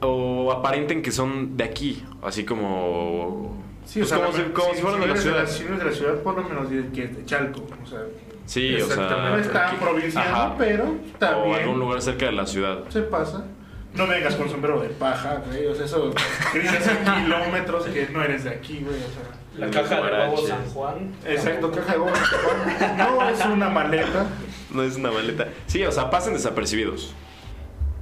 o 0.00 0.52
aparenten 0.52 1.02
que 1.02 1.10
son 1.12 1.56
de 1.56 1.64
aquí. 1.64 2.04
Así 2.22 2.44
como... 2.44 3.62
Sí, 3.84 4.00
pues 4.00 4.12
o 4.12 4.16
sea, 4.16 4.24
como, 4.24 4.36
si, 4.36 4.42
la- 4.42 4.52
como 4.54 4.70
si- 4.70 4.76
si 4.76 4.82
fueran 4.82 5.00
si 5.02 5.06
de 5.08 5.14
la 5.14 5.20
ciudad. 5.20 5.46
si 5.46 5.64
eres 5.64 5.78
de 5.78 5.84
la 5.84 5.92
ciudad, 5.92 6.14
por 6.22 6.34
lo 6.36 6.48
menos 6.48 6.70
dices 6.70 6.86
que 6.94 7.04
es 7.04 7.16
de 7.16 7.24
Chalco. 7.26 7.66
O 7.82 7.86
sea, 7.86 8.00
Sí, 8.46 8.74
o 8.80 8.86
sea... 8.86 8.96
No 9.30 9.38
es 9.38 9.50
tan 9.52 9.68
aquí- 9.68 9.76
provinciano, 9.80 10.30
ajá. 10.36 10.54
pero 10.58 10.94
está 11.12 11.38
o 11.38 11.44
bien. 11.46 11.60
algún 11.60 11.78
lugar 11.80 12.00
cerca 12.02 12.26
de 12.26 12.32
la 12.32 12.46
ciudad. 12.46 12.84
Se 12.88 13.02
pasa. 13.02 13.44
No 13.94 14.06
vengas 14.06 14.34
con 14.36 14.48
sombrero 14.50 14.80
de 14.80 14.88
paja, 14.88 15.42
güey. 15.46 15.66
O 15.66 15.74
sea, 15.74 15.84
eso 15.84 16.12
que 16.52 16.60
dices 16.60 16.90
kilómetros 17.22 17.84
que 17.86 18.08
no 18.12 18.22
eres 18.22 18.44
de 18.44 18.50
aquí, 18.50 18.80
güey. 18.82 18.96
O 18.96 18.98
sea. 18.98 19.40
La 19.56 19.70
caja 19.70 19.96
de 19.96 20.02
huevo 20.02 20.30
guaraches. 20.32 20.48
San 20.48 20.64
Juan. 20.66 21.12
Exacto, 21.26 21.70
caja 21.70 21.92
de 21.92 21.98
huevos. 21.98 22.18
No 22.98 23.28
es 23.28 23.46
una 23.46 23.68
maleta. 23.70 24.26
No 24.72 24.82
es 24.82 24.96
una 24.96 25.10
maleta. 25.10 25.48
Sí, 25.66 25.84
o 25.84 25.92
sea, 25.92 26.10
pasen 26.10 26.34
desapercibidos. 26.34 27.14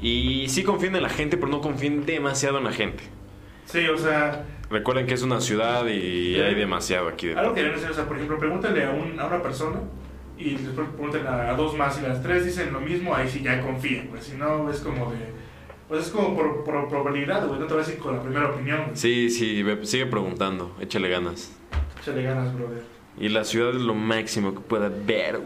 Y 0.01 0.49
sí 0.49 0.63
confíen 0.65 0.97
en 0.97 1.03
la 1.03 1.09
gente, 1.09 1.37
pero 1.37 1.49
no 1.49 1.61
confíen 1.61 2.07
demasiado 2.07 2.59
en 2.59 2.65
la 2.65 2.73
gente. 2.73 3.05
Sí, 3.67 3.87
o 3.87 3.97
sea, 3.97 4.45
Recuerden 4.73 5.07
que 5.07 5.13
es 5.13 5.23
una 5.23 5.41
ciudad 5.43 5.87
y 5.87 6.41
hay 6.41 6.55
demasiado 6.55 7.09
aquí 7.09 7.27
de 7.29 7.39
algo 7.39 7.53
que 7.53 7.63
deben 7.63 7.77
hacer, 7.77 7.91
o 7.91 7.95
sea, 7.95 8.07
por 8.07 8.17
ejemplo, 8.17 8.39
pregúntale 8.39 8.85
a, 8.85 8.91
un, 8.91 9.21
a 9.21 9.27
una 9.27 9.43
persona 9.43 9.81
y 10.39 10.55
después 10.55 10.89
pregúntale 10.97 11.29
a, 11.29 11.51
a 11.51 11.55
dos 11.55 11.77
más 11.77 11.99
y 11.99 12.07
las 12.09 12.23
tres 12.23 12.47
dicen 12.47 12.73
lo 12.73 12.81
mismo, 12.81 13.15
ahí 13.15 13.29
sí 13.29 13.43
ya 13.43 13.61
confíen, 13.61 14.09
pues 14.09 14.25
si 14.25 14.37
no 14.37 14.71
es 14.71 14.81
como 14.81 15.11
de... 15.13 15.19
Pues 15.93 16.07
es 16.07 16.11
como 16.11 16.35
por, 16.35 16.65
por 16.65 16.89
probabilidad, 16.89 17.47
güey, 17.47 17.61
no 17.61 17.67
te 17.67 17.75
vas 17.75 17.87
a 17.87 17.93
ir 17.93 17.99
con 17.99 18.17
la 18.17 18.23
primera 18.23 18.49
opinión. 18.49 18.85
güey. 18.85 18.97
Sí, 18.97 19.29
sí, 19.29 19.63
sigue 19.83 20.07
preguntando, 20.07 20.75
échale 20.81 21.11
ganas. 21.11 21.53
Échale 22.01 22.23
ganas, 22.23 22.55
brother. 22.55 22.83
Y 23.19 23.29
la 23.29 23.45
ciudad 23.45 23.77
es 23.77 23.83
lo 23.83 23.93
máximo 23.93 24.55
que 24.55 24.61
pueda 24.61 24.89
ver. 24.89 25.39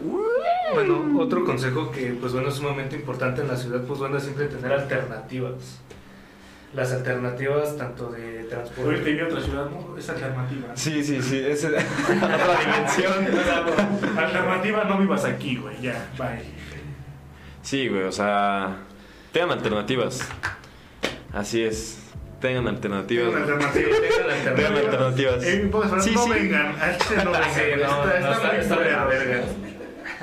Bueno, 0.73 1.19
otro 1.19 1.43
consejo 1.43 1.91
que 1.91 2.15
pues 2.17 2.31
bueno 2.31 2.47
es 2.47 2.55
sumamente 2.55 2.95
importante 2.95 3.41
en 3.41 3.49
la 3.49 3.57
ciudad, 3.57 3.83
pues 3.83 3.99
bueno, 3.99 4.15
es 4.15 4.23
siempre 4.23 4.45
tener 4.45 4.71
alternativas. 4.71 5.81
Las 6.73 6.93
alternativas 6.93 7.75
tanto 7.75 8.09
de 8.09 8.43
Hoy 8.43 8.47
transporte. 8.47 8.99
te 9.01 9.11
vi 9.11 9.19
a 9.19 9.25
otra 9.25 9.41
ciudad, 9.41 9.69
¿no? 9.69 9.97
Es 9.97 10.09
alternativa. 10.09 10.77
Sí, 10.77 11.03
sí, 11.03 11.21
sí, 11.21 11.39
es 11.45 11.65
otra 11.65 11.81
dimensión. 11.81 13.13
Sea, 13.43 14.25
alternativa, 14.25 14.85
no 14.85 14.97
vivas 14.97 15.25
aquí, 15.25 15.57
güey, 15.57 15.81
ya, 15.81 16.09
bye. 16.17 16.41
Sí, 17.61 17.89
güey, 17.89 18.03
o 18.03 18.11
sea, 18.13 18.77
tengan 19.31 19.51
alternativas. 19.57 20.27
Así 21.33 21.63
es, 21.63 21.99
tengan 22.41 22.67
alternativas. 22.67 23.33
Tengo 23.33 23.55
una 23.55 23.67
alternativa. 23.67 24.55
Tengan 24.55 24.75
alternativas. 24.75 25.43
Eh, 25.43 25.71
Sí, 26.01 26.11
no 26.13 26.23
sí. 26.23 26.29
vengan, 26.29 26.75
a 26.79 26.91
este 26.91 27.15
no 27.23 27.31
vengan. 27.31 27.49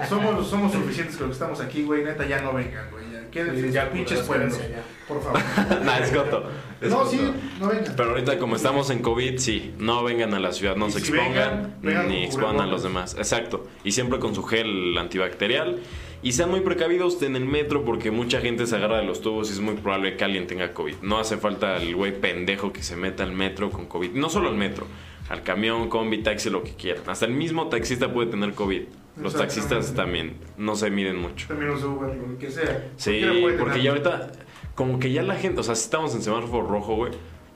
Somos, 0.08 0.48
somos 0.48 0.72
suficientes 0.72 1.16
con 1.16 1.26
lo 1.26 1.30
que 1.30 1.34
estamos 1.34 1.60
aquí, 1.60 1.82
güey. 1.84 2.04
Neta, 2.04 2.26
ya 2.26 2.40
no 2.40 2.52
vengan, 2.52 2.90
güey. 2.90 3.03
Ya, 3.34 3.44
quédense 3.44 3.72
Ya, 3.72 3.84
ya 3.84 3.90
pinches 3.90 4.20
pueblos. 4.20 4.58
Por 5.08 5.22
favor. 5.22 5.40
nah, 5.84 5.98
es 5.98 6.10
coto. 6.10 6.44
Es 6.80 6.90
No, 6.90 7.04
sí, 7.04 7.20
no 7.60 7.68
vengan. 7.68 7.94
Pero 7.96 8.10
ahorita 8.10 8.38
como 8.38 8.56
estamos 8.56 8.90
en 8.90 9.00
COVID, 9.00 9.38
sí, 9.38 9.74
no 9.78 10.04
vengan 10.04 10.32
a 10.34 10.38
la 10.38 10.52
ciudad, 10.52 10.76
no 10.76 10.88
Y 10.88 10.92
se 10.92 11.00
si 11.00 11.12
expongan, 11.12 11.34
vengan, 11.34 11.76
vengan 11.82 12.08
ni 12.08 12.24
expongan 12.24 12.60
a 12.60 12.66
los 12.66 12.82
demás. 12.82 13.14
Exacto. 13.16 13.66
Y 13.82 13.92
siempre 13.92 14.18
con 14.18 14.34
su 14.34 14.44
gel 14.44 14.96
antibacterial. 14.96 15.80
Y 16.22 16.32
sean 16.32 16.50
muy 16.50 16.60
precavidos 16.60 17.20
en 17.22 17.36
el 17.36 17.44
metro 17.44 17.84
porque 17.84 18.10
mucha 18.10 18.40
gente 18.40 18.66
se 18.66 18.76
agarra 18.76 18.96
de 18.96 19.04
los 19.04 19.20
tubos 19.20 19.50
y 19.50 19.52
es 19.52 19.60
muy 19.60 19.74
probable 19.74 20.16
que 20.16 20.24
alguien 20.24 20.46
tenga 20.46 20.72
COVID. 20.72 20.96
No 21.02 21.18
hace 21.18 21.36
falta 21.36 21.76
el 21.76 21.94
güey 21.94 22.18
pendejo 22.18 22.72
que 22.72 22.82
se 22.82 22.96
meta 22.96 23.24
al 23.24 23.32
metro 23.32 23.70
con 23.70 23.84
COVID. 23.84 24.12
No 24.12 24.30
solo 24.30 24.48
al 24.48 24.54
metro, 24.54 24.86
al 25.28 25.42
camión, 25.42 25.90
combi, 25.90 26.22
taxi, 26.22 26.48
lo 26.48 26.62
que 26.62 26.74
quieran. 26.74 27.02
Hasta 27.08 27.26
el 27.26 27.32
mismo 27.32 27.68
taxista 27.68 28.10
puede 28.10 28.30
tener 28.30 28.54
COVID. 28.54 28.84
Los 29.16 29.34
taxistas 29.34 29.94
también 29.94 30.36
no 30.58 30.74
se 30.74 30.90
miden 30.90 31.16
mucho. 31.16 31.46
También 31.48 31.70
los 31.70 31.82
Uber, 31.84 32.14
lo 32.16 32.36
que 32.38 32.50
sea. 32.50 32.88
Sí, 32.96 33.22
porque 33.58 33.82
ya 33.82 33.90
ahorita, 33.90 34.32
como 34.74 34.98
que 34.98 35.12
ya 35.12 35.22
la 35.22 35.36
gente, 35.36 35.60
o 35.60 35.62
sea, 35.62 35.74
sí 35.76 35.84
estamos 35.84 36.14
en 36.14 36.22
semáforo 36.22 36.66
rojo, 36.66 36.96
güey. 36.96 37.12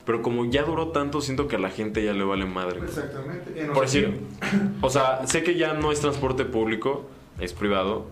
Pero 0.07 0.23
como 0.23 0.45
ya 0.47 0.62
duró 0.62 0.88
tanto, 0.88 1.21
siento 1.21 1.49
que 1.49 1.57
a 1.57 1.59
la 1.59 1.69
gente 1.71 2.03
ya 2.05 2.12
le 2.12 2.25
vale 2.25 2.47
madre. 2.47 2.79
güey. 2.79 2.88
Exactamente. 2.88 3.61
En 3.61 3.73
Por 3.73 3.83
decir, 3.83 4.21
o 4.81 4.88
sea, 4.88 5.27
sé 5.27 5.43
que 5.43 5.57
ya 5.57 5.75
no 5.75 5.91
es 5.93 6.00
transporte 6.00 6.45
público, 6.45 7.07
es 7.41 7.53
privado, 7.53 8.07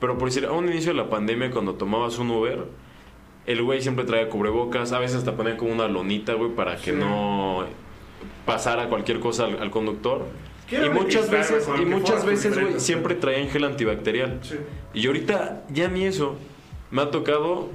pero 0.00 0.16
por 0.16 0.28
decir, 0.28 0.46
a 0.46 0.52
un 0.52 0.68
inicio 0.68 0.92
de 0.92 0.96
la 0.98 1.10
pandemia, 1.10 1.50
cuando 1.50 1.74
tomabas 1.74 2.18
un 2.18 2.30
Uber, 2.30 2.64
el 3.46 3.62
güey 3.62 3.82
siempre 3.82 4.04
traía 4.04 4.28
cubrebocas, 4.30 4.92
a 4.92 4.98
veces 5.00 5.18
hasta 5.18 5.36
ponía 5.36 5.56
como 5.56 5.72
una 5.72 5.86
lonita, 5.88 6.32
güey, 6.34 6.50
para 6.54 6.76
que 6.76 6.92
Sí. 6.92 6.96
no 6.98 7.64
pasara 8.46 8.88
cualquier 8.88 9.20
cosa 9.20 9.44
al, 9.46 9.58
al 9.60 9.70
conductor. 9.70 10.24
Quiero 10.68 10.86
Y 10.86 10.90
muchas 10.90 11.30
veces, 11.30 11.68
y 11.80 11.84
muchas 11.84 12.24
veces, 12.24 12.58
güey, 12.58 12.80
siempre 12.80 13.14
traían 13.14 13.48
gel 13.48 13.64
antibacterial. 13.64 14.40
Sí. 14.42 14.56
Y 14.94 15.06
ahorita 15.06 15.64
ya 15.70 15.88
ni 15.88 16.04
eso. 16.04 16.36
Me 16.90 17.02
ha 17.02 17.10
tocado 17.10 17.70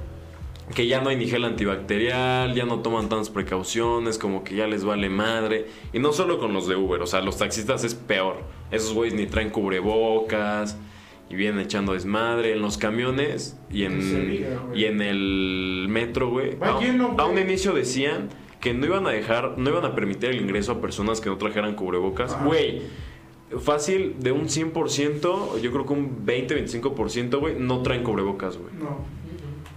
que 0.74 0.86
ya 0.86 1.00
no 1.00 1.08
hay 1.08 1.16
ni 1.16 1.26
gel 1.26 1.44
antibacterial, 1.44 2.54
ya 2.54 2.64
no 2.64 2.80
toman 2.80 3.08
tantas 3.08 3.30
precauciones, 3.30 4.18
como 4.18 4.44
que 4.44 4.54
ya 4.54 4.66
les 4.66 4.84
vale 4.84 5.08
madre. 5.08 5.66
Y 5.92 5.98
no 5.98 6.12
solo 6.12 6.38
con 6.38 6.52
los 6.52 6.68
de 6.68 6.76
Uber, 6.76 7.02
o 7.02 7.06
sea, 7.06 7.20
los 7.20 7.38
taxistas 7.38 7.84
es 7.84 7.94
peor. 7.94 8.42
Esos 8.70 8.92
güeyes 8.92 9.14
ni 9.14 9.26
traen 9.26 9.50
cubrebocas 9.50 10.76
y 11.28 11.34
vienen 11.34 11.60
echando 11.60 11.92
desmadre 11.92 12.52
en 12.52 12.62
los 12.62 12.78
camiones 12.78 13.56
y 13.70 13.84
en, 13.84 14.30
diga, 14.30 14.62
y 14.74 14.84
en 14.84 15.00
el 15.00 15.86
metro, 15.88 16.30
güey. 16.30 16.56
A, 16.60 17.24
un 17.26 17.38
inicio 17.38 17.72
decían 17.72 18.28
que 18.60 18.74
no 18.74 18.86
iban 18.86 19.06
a 19.06 19.10
dejar, 19.10 19.58
no 19.58 19.70
iban 19.70 19.84
a 19.84 19.94
permitir 19.94 20.30
el 20.30 20.40
ingreso 20.40 20.72
a 20.72 20.80
personas 20.80 21.20
que 21.20 21.30
no 21.30 21.38
trajeran 21.38 21.74
cubrebocas. 21.74 22.34
Ajá. 22.34 22.44
Güey, 22.44 22.82
fácil 23.58 24.16
de 24.20 24.32
un 24.32 24.48
100%, 24.48 25.60
yo 25.60 25.72
creo 25.72 25.86
que 25.86 25.92
un 25.92 26.26
20-25%, 26.26 27.38
güey, 27.38 27.56
no 27.58 27.82
traen 27.82 28.04
cubrebocas, 28.04 28.58
güey. 28.58 28.72
No. 28.78 29.19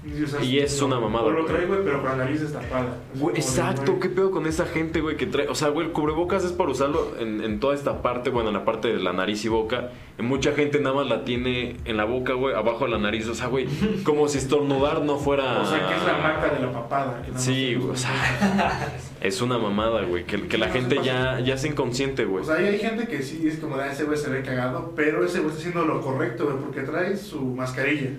Y, 0.06 0.24
o 0.24 0.28
sea, 0.28 0.44
Y 0.44 0.60
es 0.60 0.82
una 0.82 1.00
mamada, 1.00 1.26
O 1.26 1.32
lo 1.32 1.46
trae, 1.46 1.66
güey, 1.66 1.80
pero 1.84 2.02
con 2.02 2.12
la 2.12 2.26
nariz 2.26 2.42
destapada. 2.42 2.98
Güey, 3.16 3.36
exacto. 3.38 4.00
¿qué 4.00 4.10
pedo 4.10 4.32
con 4.32 4.46
esa 4.46 4.66
gente, 4.66 5.00
güey, 5.02 5.16
que 5.16 5.26
trae? 5.26 5.48
O 5.48 5.56
sea, 5.56 5.70
güey, 5.70 5.88
el 5.88 5.94
cubrebocas 5.94 6.44
es 6.44 6.52
para 6.52 6.72
usarlo 6.72 7.16
en, 7.20 7.42
en 7.42 7.60
toda 7.60 7.74
esta 7.74 8.02
parte, 8.02 8.30
bueno, 8.30 8.50
en 8.50 8.56
la 8.56 8.66
parte 8.66 8.90
de 8.90 9.00
la 9.00 9.14
nariz 9.14 9.46
y 9.46 9.50
boca. 9.50 9.92
Y 10.20 10.22
mucha 10.22 10.52
gente 10.54 10.80
nada 10.80 10.96
más 10.96 11.08
la 11.08 11.24
tiene 11.24 11.78
en 11.86 11.98
la 11.98 12.06
boca, 12.06 12.34
güey, 12.34 12.54
abajo 12.54 12.86
de 12.86 12.92
la 12.92 12.98
nariz. 12.98 13.28
O 13.28 13.34
sea, 13.34 13.48
güey, 13.48 13.68
como 14.04 14.28
si 14.28 14.38
estornudar 14.40 15.02
no 15.02 15.18
fuera... 15.18 15.62
O 15.62 15.66
sea, 15.66 15.88
que 15.88 15.96
es 15.96 16.04
la 16.06 16.18
marca 16.18 16.54
de 16.54 16.60
la 16.60 16.72
papada. 16.72 17.22
que 17.22 17.30
nada 17.32 17.40
Sí, 17.40 17.76
güey, 17.76 17.92
o 17.92 17.96
sea, 17.96 19.00
es 19.22 19.42
una 19.42 19.58
mamada, 19.58 20.04
güey, 20.04 20.26
que, 20.26 20.48
que 20.48 20.58
la 20.58 20.68
no 20.68 20.74
gente 20.74 21.00
ya, 21.02 21.40
ya 21.40 21.54
es 21.54 21.64
inconsciente, 21.66 22.26
güey. 22.26 22.44
O 22.44 22.46
sea, 22.46 22.56
hay 22.56 22.78
gente 22.78 23.08
que 23.08 23.22
sí 23.22 23.48
es 23.48 23.58
como, 23.58 23.78
ah, 23.78 23.88
ese 23.92 24.04
güey 24.04 24.18
se 24.18 24.30
ve 24.30 24.44
cagado, 24.44 24.92
pero 24.96 25.24
ese 25.26 25.40
güey 25.40 25.50
está 25.50 25.60
haciendo 25.60 25.86
lo 25.86 26.02
correcto, 26.02 26.46
güey, 26.46 26.58
porque 26.58 26.82
trae 26.82 27.16
su 27.16 27.42
mascarilla, 27.42 28.12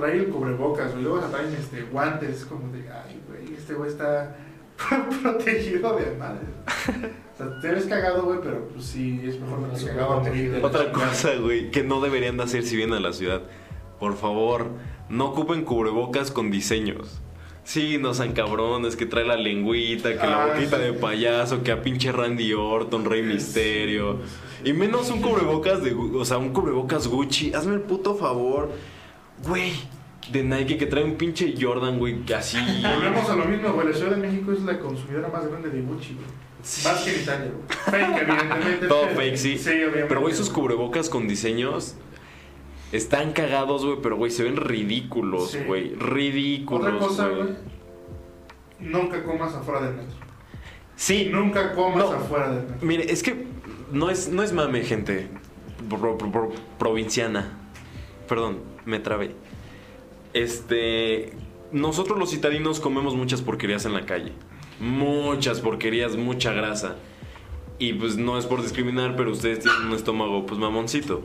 trae 0.00 0.16
el 0.18 0.28
cubrebocas, 0.28 0.90
güey, 0.92 1.02
luego 1.04 1.18
hasta 1.18 1.30
traen 1.38 1.54
este, 1.54 1.82
guantes, 1.82 2.30
es 2.38 2.44
como 2.46 2.72
de, 2.72 2.80
ay, 2.90 3.20
güey, 3.28 3.54
este 3.56 3.74
güey 3.74 3.90
está 3.90 4.36
protegido 5.22 5.96
de 5.96 6.16
madre. 6.16 6.46
O 7.34 7.36
sea, 7.36 7.60
te 7.60 7.68
ves 7.70 7.86
cagado, 7.86 8.24
güey, 8.24 8.38
pero 8.42 8.68
pues 8.68 8.84
sí, 8.86 9.20
es 9.24 9.38
mejor 9.40 9.60
No 9.60 9.70
que 9.70 9.76
se 9.76 9.86
cagado 9.86 10.20
morir. 10.20 10.60
Otra 10.62 10.92
cosa, 10.92 11.34
güey, 11.36 11.70
que 11.70 11.82
no 11.82 12.00
deberían 12.00 12.36
de 12.36 12.42
hacer 12.44 12.64
si 12.64 12.76
vienen 12.76 12.96
a 12.96 13.00
la 13.00 13.12
ciudad. 13.12 13.42
Por 13.98 14.16
favor, 14.16 14.66
no 15.08 15.26
ocupen 15.26 15.64
cubrebocas 15.64 16.30
con 16.30 16.50
diseños. 16.50 17.20
Sí, 17.62 17.98
no 17.98 18.14
sean 18.14 18.32
cabrones, 18.32 18.96
que 18.96 19.04
trae 19.06 19.24
la 19.24 19.36
lengüita, 19.36 20.10
que 20.12 20.26
la 20.26 20.44
Ah, 20.44 20.46
boquita 20.54 20.78
sí. 20.78 20.82
de 20.82 20.92
payaso, 20.94 21.62
que 21.62 21.70
a 21.70 21.82
pinche 21.82 22.10
Randy 22.10 22.54
Orton, 22.54 23.04
Rey 23.04 23.22
Misterio. 23.22 24.18
Y 24.64 24.72
menos 24.72 25.10
un 25.10 25.20
cubrebocas 25.20 25.82
de, 25.82 25.92
o 25.94 26.24
sea, 26.24 26.38
un 26.38 26.50
cubrebocas 26.52 27.06
Gucci. 27.06 27.52
Hazme 27.54 27.74
el 27.74 27.82
puto 27.82 28.14
favor, 28.14 28.70
güey, 29.46 29.72
de 30.30 30.42
Nike 30.44 30.76
que 30.78 30.86
trae 30.86 31.04
un 31.04 31.14
pinche 31.16 31.54
Jordan, 31.60 31.98
güey, 31.98 32.20
que 32.24 32.34
así. 32.34 32.58
Volvemos 32.82 33.28
a 33.28 33.36
lo 33.36 33.44
mismo, 33.46 33.72
güey, 33.72 33.88
la 33.88 33.94
Ciudad 33.94 34.10
de 34.12 34.16
México 34.28 34.52
es 34.52 34.60
la 34.62 34.78
consumidora 34.78 35.28
más 35.28 35.46
grande 35.48 35.70
de 35.70 35.80
Gucci, 35.82 36.14
güey. 36.14 36.26
Más 36.84 37.02
que 37.02 37.14
en 37.14 37.22
Italia, 37.22 37.50
güey. 37.52 38.04
Fake, 38.06 38.22
evidentemente. 38.22 38.86
Todo 38.86 39.06
fake, 39.08 39.36
sí. 39.36 39.58
Sí, 39.58 39.70
obviamente. 39.70 40.06
Pero, 40.08 40.20
güey, 40.20 40.32
esos 40.34 40.50
cubrebocas 40.50 41.08
con 41.08 41.26
diseños 41.26 41.94
están 42.92 43.32
cagados, 43.32 43.84
güey, 43.86 43.98
pero, 44.02 44.16
güey, 44.16 44.30
se 44.30 44.42
ven 44.44 44.56
ridículos, 44.56 45.52
Sí. 45.52 45.58
güey. 45.66 45.94
Ridículos, 45.94 46.86
Otra 46.86 46.98
cosa, 46.98 47.28
güey. 47.28 47.42
güey, 47.42 47.54
nunca 48.80 49.22
comas 49.24 49.54
afuera 49.54 49.80
del 49.86 49.96
metro. 49.96 50.16
Sí, 50.96 51.30
Nunca 51.32 51.72
comas 51.72 52.10
No. 52.10 52.12
afuera 52.12 52.50
del 52.50 52.62
metro. 52.68 52.86
mire, 52.86 53.10
es 53.10 53.22
que 53.22 53.46
no 53.90 54.10
es, 54.10 54.28
no 54.28 54.42
es 54.42 54.52
mame, 54.52 54.82
gente. 54.82 55.28
Pro- 55.88 56.18
pro- 56.18 56.30
pro- 56.30 56.52
provinciana. 56.78 57.56
Perdón, 58.30 58.60
me 58.84 59.00
trabé. 59.00 59.32
Este. 60.34 61.32
Nosotros 61.72 62.16
los 62.16 62.30
citadinos 62.30 62.78
comemos 62.78 63.16
muchas 63.16 63.42
porquerías 63.42 63.86
en 63.86 63.92
la 63.92 64.06
calle. 64.06 64.32
Muchas 64.78 65.60
porquerías, 65.60 66.16
mucha 66.16 66.52
grasa. 66.52 66.94
Y 67.80 67.92
pues 67.94 68.16
no 68.16 68.38
es 68.38 68.46
por 68.46 68.62
discriminar, 68.62 69.16
pero 69.16 69.32
ustedes 69.32 69.58
tienen 69.58 69.82
un 69.88 69.94
estómago 69.94 70.46
pues 70.46 70.60
mamoncito. 70.60 71.24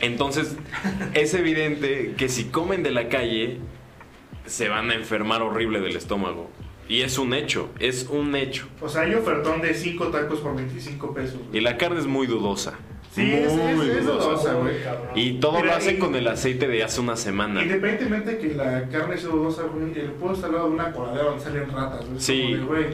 Entonces, 0.00 0.56
es 1.14 1.34
evidente 1.34 2.14
que 2.16 2.28
si 2.28 2.44
comen 2.44 2.84
de 2.84 2.92
la 2.92 3.08
calle, 3.08 3.58
se 4.46 4.68
van 4.68 4.92
a 4.92 4.94
enfermar 4.94 5.42
horrible 5.42 5.80
del 5.80 5.96
estómago. 5.96 6.48
Y 6.88 7.00
es 7.00 7.18
un 7.18 7.34
hecho, 7.34 7.68
es 7.80 8.06
un 8.10 8.36
hecho. 8.36 8.68
O 8.80 8.88
sea, 8.88 9.02
hay 9.02 9.14
ofertón 9.14 9.60
de 9.60 9.74
5 9.74 10.06
tacos 10.08 10.38
por 10.38 10.54
25 10.54 11.14
pesos. 11.14 11.40
Y 11.52 11.60
la 11.60 11.76
carne 11.76 11.98
es 11.98 12.06
muy 12.06 12.28
dudosa. 12.28 12.78
Sí, 13.12 13.32
es, 13.32 13.52
Muy 13.52 13.88
es 13.90 14.06
dudosa, 14.06 14.52
güey. 14.54 14.76
Y 15.14 15.40
todo 15.40 15.54
Mira, 15.54 15.66
lo 15.66 15.72
hacen 15.74 15.96
y- 15.96 15.98
con 15.98 16.14
el 16.14 16.28
aceite 16.28 16.68
de 16.68 16.84
hace 16.84 17.00
una 17.00 17.16
semana. 17.16 17.62
Independientemente 17.62 18.38
que 18.38 18.54
la 18.54 18.88
carne 18.88 19.16
sea 19.16 19.30
dudosa, 19.30 19.62
güey, 19.64 19.98
el 19.98 20.10
puedo 20.12 20.34
estar 20.34 20.50
al 20.50 20.56
lado 20.56 20.68
de 20.68 20.74
una 20.74 20.92
coladera 20.92 21.24
donde 21.24 21.42
salen 21.44 21.70
ratas, 21.70 22.06
güey. 22.06 22.20
Sí. 22.20 22.42
como 22.42 22.56
de, 22.74 22.82
güey, 22.82 22.86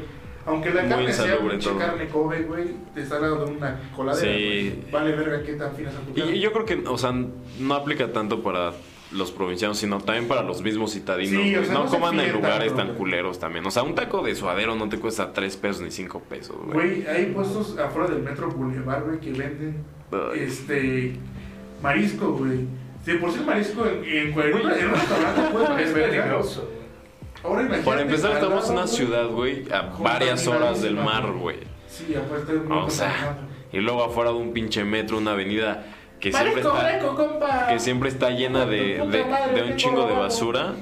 aunque 0.46 0.70
la 0.70 0.88
carne 0.88 1.12
sea 1.12 1.36
todo. 1.38 1.78
carne 1.78 2.08
Kobe, 2.08 2.42
güey, 2.42 2.64
te 2.94 3.02
está 3.02 3.16
al 3.16 3.22
lado 3.22 3.44
de 3.44 3.52
una 3.52 3.80
coladera, 3.94 4.32
Sí. 4.32 4.70
güey. 4.80 4.90
Vale 4.92 5.12
verga 5.16 5.42
qué 5.42 5.52
tan 5.54 5.74
fina 5.74 5.90
es 5.90 5.96
tu 5.96 6.10
Y, 6.12 6.20
carne. 6.22 6.36
y 6.36 6.40
yo 6.40 6.52
creo 6.52 6.64
que, 6.64 6.84
o 6.88 6.96
sea, 6.98 7.12
no 7.58 7.74
aplica 7.74 8.12
tanto 8.12 8.42
para 8.42 8.72
los 9.12 9.30
provincianos, 9.30 9.78
sino 9.78 9.98
también 10.00 10.26
para 10.26 10.42
los 10.42 10.60
mismos 10.62 10.92
citadinos. 10.92 11.42
Sí, 11.42 11.54
o 11.54 11.58
güey. 11.58 11.64
sea, 11.66 11.74
no 11.74 11.86
coman 11.86 12.18
en 12.18 12.32
lugares 12.32 12.68
tanto, 12.68 12.76
tan 12.78 12.86
güey. 12.88 12.98
culeros 12.98 13.38
también. 13.38 13.64
O 13.66 13.70
sea, 13.70 13.82
un 13.84 13.94
taco 13.94 14.22
de 14.22 14.34
suadero 14.34 14.74
no 14.74 14.88
te 14.88 14.98
cuesta 14.98 15.32
3 15.32 15.56
pesos 15.56 15.82
ni 15.82 15.90
5 15.90 16.20
pesos, 16.28 16.56
güey. 16.64 16.72
Güey, 17.02 17.06
hay 17.06 17.26
puestos 17.26 17.78
afuera 17.78 18.08
del 18.08 18.22
metro 18.22 18.48
Boulevard, 18.50 19.04
güey, 19.04 19.20
que 19.20 19.30
venden. 19.32 19.84
Este 20.34 21.14
marisco, 21.82 22.32
güey. 22.32 22.60
Si 23.04 23.12
por 23.14 23.30
ser 23.32 23.42
marisco 23.42 23.86
en, 23.86 24.04
en, 24.04 24.32
en, 24.32 24.54
un- 24.54 24.70
en 24.72 24.86
un 24.88 24.94
restaurante 24.94 25.40
puede 25.52 25.92
verga. 25.92 25.94
peligroso. 26.22 26.70
Ahora 27.42 27.60
imagínate. 27.62 27.84
Para 27.84 28.00
empezar, 28.02 28.32
estamos 28.32 28.66
en 28.68 28.72
una 28.72 28.86
ciudad, 28.86 29.28
güey, 29.28 29.70
a 29.70 29.82
varias 29.98 30.46
horas 30.46 30.80
del 30.82 30.94
mar, 30.96 31.30
güey. 31.32 31.58
Sí, 31.88 32.14
aparte 32.14 32.54
es 32.56 32.64
muy 32.64 32.78
O 32.78 32.88
sea, 32.90 33.36
y 33.72 33.78
luego 33.80 34.02
afuera 34.04 34.30
de 34.30 34.36
un 34.36 34.52
pinche 34.52 34.82
metro, 34.84 35.18
una 35.18 35.32
avenida 35.32 35.84
que 36.20 36.32
siempre 36.32 36.62
está... 36.62 37.68
que 37.68 37.78
siempre 37.78 38.08
está 38.08 38.30
llena 38.30 38.64
de, 38.64 38.98
de- 39.06 39.24
de 39.54 39.62
un 39.70 39.76
chingo 39.76 40.06
de 40.06 40.14
basura. 40.14 40.72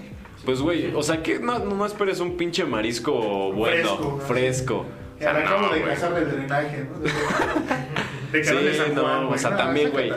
Pues, 0.44 0.60
güey, 0.60 0.92
o 0.94 1.02
sea, 1.02 1.22
que 1.22 1.38
no, 1.38 1.58
no 1.58 1.84
esperes 1.86 2.20
un 2.20 2.36
pinche 2.36 2.64
marisco 2.64 3.52
bueno, 3.52 3.96
Fresco, 3.96 4.20
fresco. 4.26 4.86
O 5.16 5.22
sea, 5.22 5.32
Que 5.32 5.38
acabo 5.44 5.62
no, 5.68 5.72
de 5.72 5.80
de 5.80 6.24
drenaje, 6.32 6.84
¿no? 6.84 6.96
De, 8.32 8.38
de 8.38 8.44
Sí, 8.74 8.80
no, 8.94 9.28
o 9.30 9.38
sea, 9.38 9.56
también, 9.56 9.90
güey. 9.90 10.12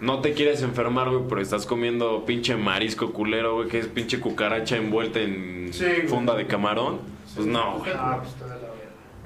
No 0.00 0.20
te 0.20 0.32
quieres 0.32 0.62
enfermar, 0.62 1.10
güey, 1.10 1.22
pero 1.28 1.40
estás 1.40 1.66
comiendo 1.66 2.24
pinche 2.24 2.54
marisco 2.56 3.12
culero, 3.12 3.56
güey, 3.56 3.68
que 3.68 3.80
es 3.80 3.86
pinche 3.88 4.20
cucaracha 4.20 4.76
envuelta 4.76 5.18
en 5.20 5.70
Sí, 5.72 5.84
funda 6.06 6.34
de 6.36 6.46
camarón. 6.46 7.00
Pues 7.34 7.46
no, 7.46 7.78
güey, 7.78 7.90
Ah, 7.96 8.18
pues 8.22 8.34
toda 8.34 8.50
la 8.50 8.54
verga. 8.56 8.68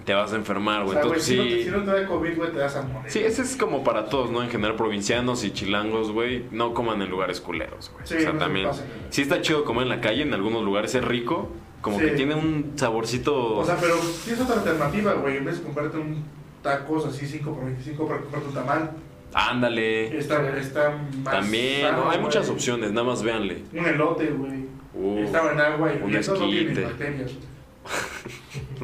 te 0.07 0.15
vas 0.15 0.33
a 0.33 0.37
enfermar, 0.37 0.81
O 0.83 0.85
güey. 0.87 0.95
sea, 0.97 1.05
güey, 1.05 1.19
Entonces 1.21 1.25
si, 1.27 1.37
no, 1.37 1.43
te- 1.45 1.51
sí. 1.59 1.65
si 1.65 1.71
no 1.71 1.79
te 1.85 2.01
da 2.01 2.07
COVID, 2.09 2.37
güey, 2.37 2.53
te 2.53 2.59
das 2.59 2.77
a 2.77 2.83
morir. 2.83 3.11
Sí, 3.11 3.19
ese 3.21 3.43
es 3.43 3.55
como 3.57 3.85
para 3.85 4.07
todos, 4.07 4.31
¿no? 4.31 4.43
En 4.43 4.49
general, 4.51 4.75
provincianos 4.77 5.45
y 5.45 5.51
chilangos, 5.53 6.11
güey, 6.11 6.47
no 6.51 6.73
coman 6.73 7.01
en 7.03 7.11
lugares 7.11 7.41
culeros, 7.43 7.91
güey. 7.93 8.07
Sí, 8.07 8.15
o 8.17 8.21
sea, 8.21 8.33
no 8.33 8.39
se 8.39 8.45
también. 8.45 8.67
pasen. 8.69 8.87
Sí 9.11 9.23
está 9.23 9.43
chido 9.43 9.65
comer 9.65 9.83
en 9.85 9.89
la 9.91 10.01
calle, 10.01 10.23
en 10.23 10.33
algunos 10.33 10.63
lugares 10.65 10.95
es 10.95 11.05
rico, 11.05 11.51
como 11.83 11.99
Sí. 11.99 12.07
que 12.07 12.11
tiene 12.13 12.35
un 12.35 12.73
saborcito. 12.77 13.57
O 13.57 13.65
sea, 13.65 13.77
pero 13.79 13.95
tienes 14.25 14.41
otra 14.43 14.57
alternativa, 14.57 15.13
güey. 15.15 15.37
En 15.37 15.45
vez 15.45 15.59
de 15.59 15.65
comprarte 15.65 15.99
un 15.99 16.25
tacos 16.63 17.07
así 17.07 17.27
5 17.27 17.55
por 17.55 17.65
25 17.65 18.07
para 18.07 18.21
comprar 18.21 18.43
tu 18.43 18.51
tamal, 18.51 18.91
Ándale. 19.35 20.17
Está, 20.19 20.57
está 20.59 20.91
más 21.25 21.41
También, 21.41 21.83
sano, 21.83 22.05
no, 22.05 22.11
hay 22.11 22.19
muchas 22.19 22.49
opciones, 22.51 22.93
nada 22.93 23.07
más 23.07 23.23
véanle. 23.23 23.63
Un 23.73 23.87
elote, 23.87 24.31
güey. 24.31 25.25
Estaba 25.25 25.53
en 25.53 25.61
agua 25.61 25.93
y 25.95 26.03
un 26.03 26.15
eso 26.15 26.37
no 26.37 26.49
tiene 26.49 26.83
bacterias. 26.83 27.33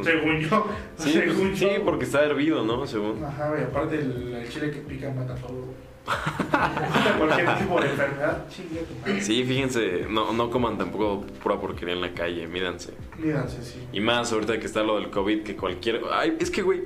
según 0.02 0.40
yo. 0.40 0.66
Sí, 0.97 1.12
según 1.12 1.54
sí, 1.54 1.68
yo. 1.76 1.85
porque 1.85 2.04
está 2.04 2.25
hervido, 2.25 2.64
¿no? 2.64 2.87
Según. 2.87 3.23
Ajá, 3.23 3.50
güey, 3.50 3.62
aparte 3.62 3.97
el, 3.97 4.35
el 4.35 4.49
chile 4.49 4.70
que 4.70 4.78
pica 4.80 5.11
mata 5.11 5.35
todo, 5.35 5.52
güey. 5.52 5.88
Cualquier 7.18 7.58
tipo 7.58 7.80
de 7.82 7.90
enfermedad, 7.90 8.47
chingue 8.49 8.80
tu 8.80 8.94
madre. 9.00 9.20
Sí, 9.20 9.44
fíjense, 9.44 10.06
no, 10.08 10.32
no 10.32 10.49
coman 10.50 10.78
tampoco 10.78 11.26
pura 11.42 11.61
porquería 11.61 11.94
en 11.94 12.00
la 12.00 12.14
calle, 12.14 12.47
mídanse. 12.47 12.94
Mírense, 13.18 13.62
sí. 13.62 13.87
Y 13.92 14.00
más 14.00 14.32
ahorita 14.32 14.58
que 14.58 14.64
está 14.64 14.82
lo 14.82 14.99
del 14.99 15.11
COVID, 15.11 15.42
que 15.42 15.54
cualquier... 15.54 16.00
Ay, 16.11 16.38
es 16.40 16.50
que, 16.50 16.62
güey, 16.62 16.80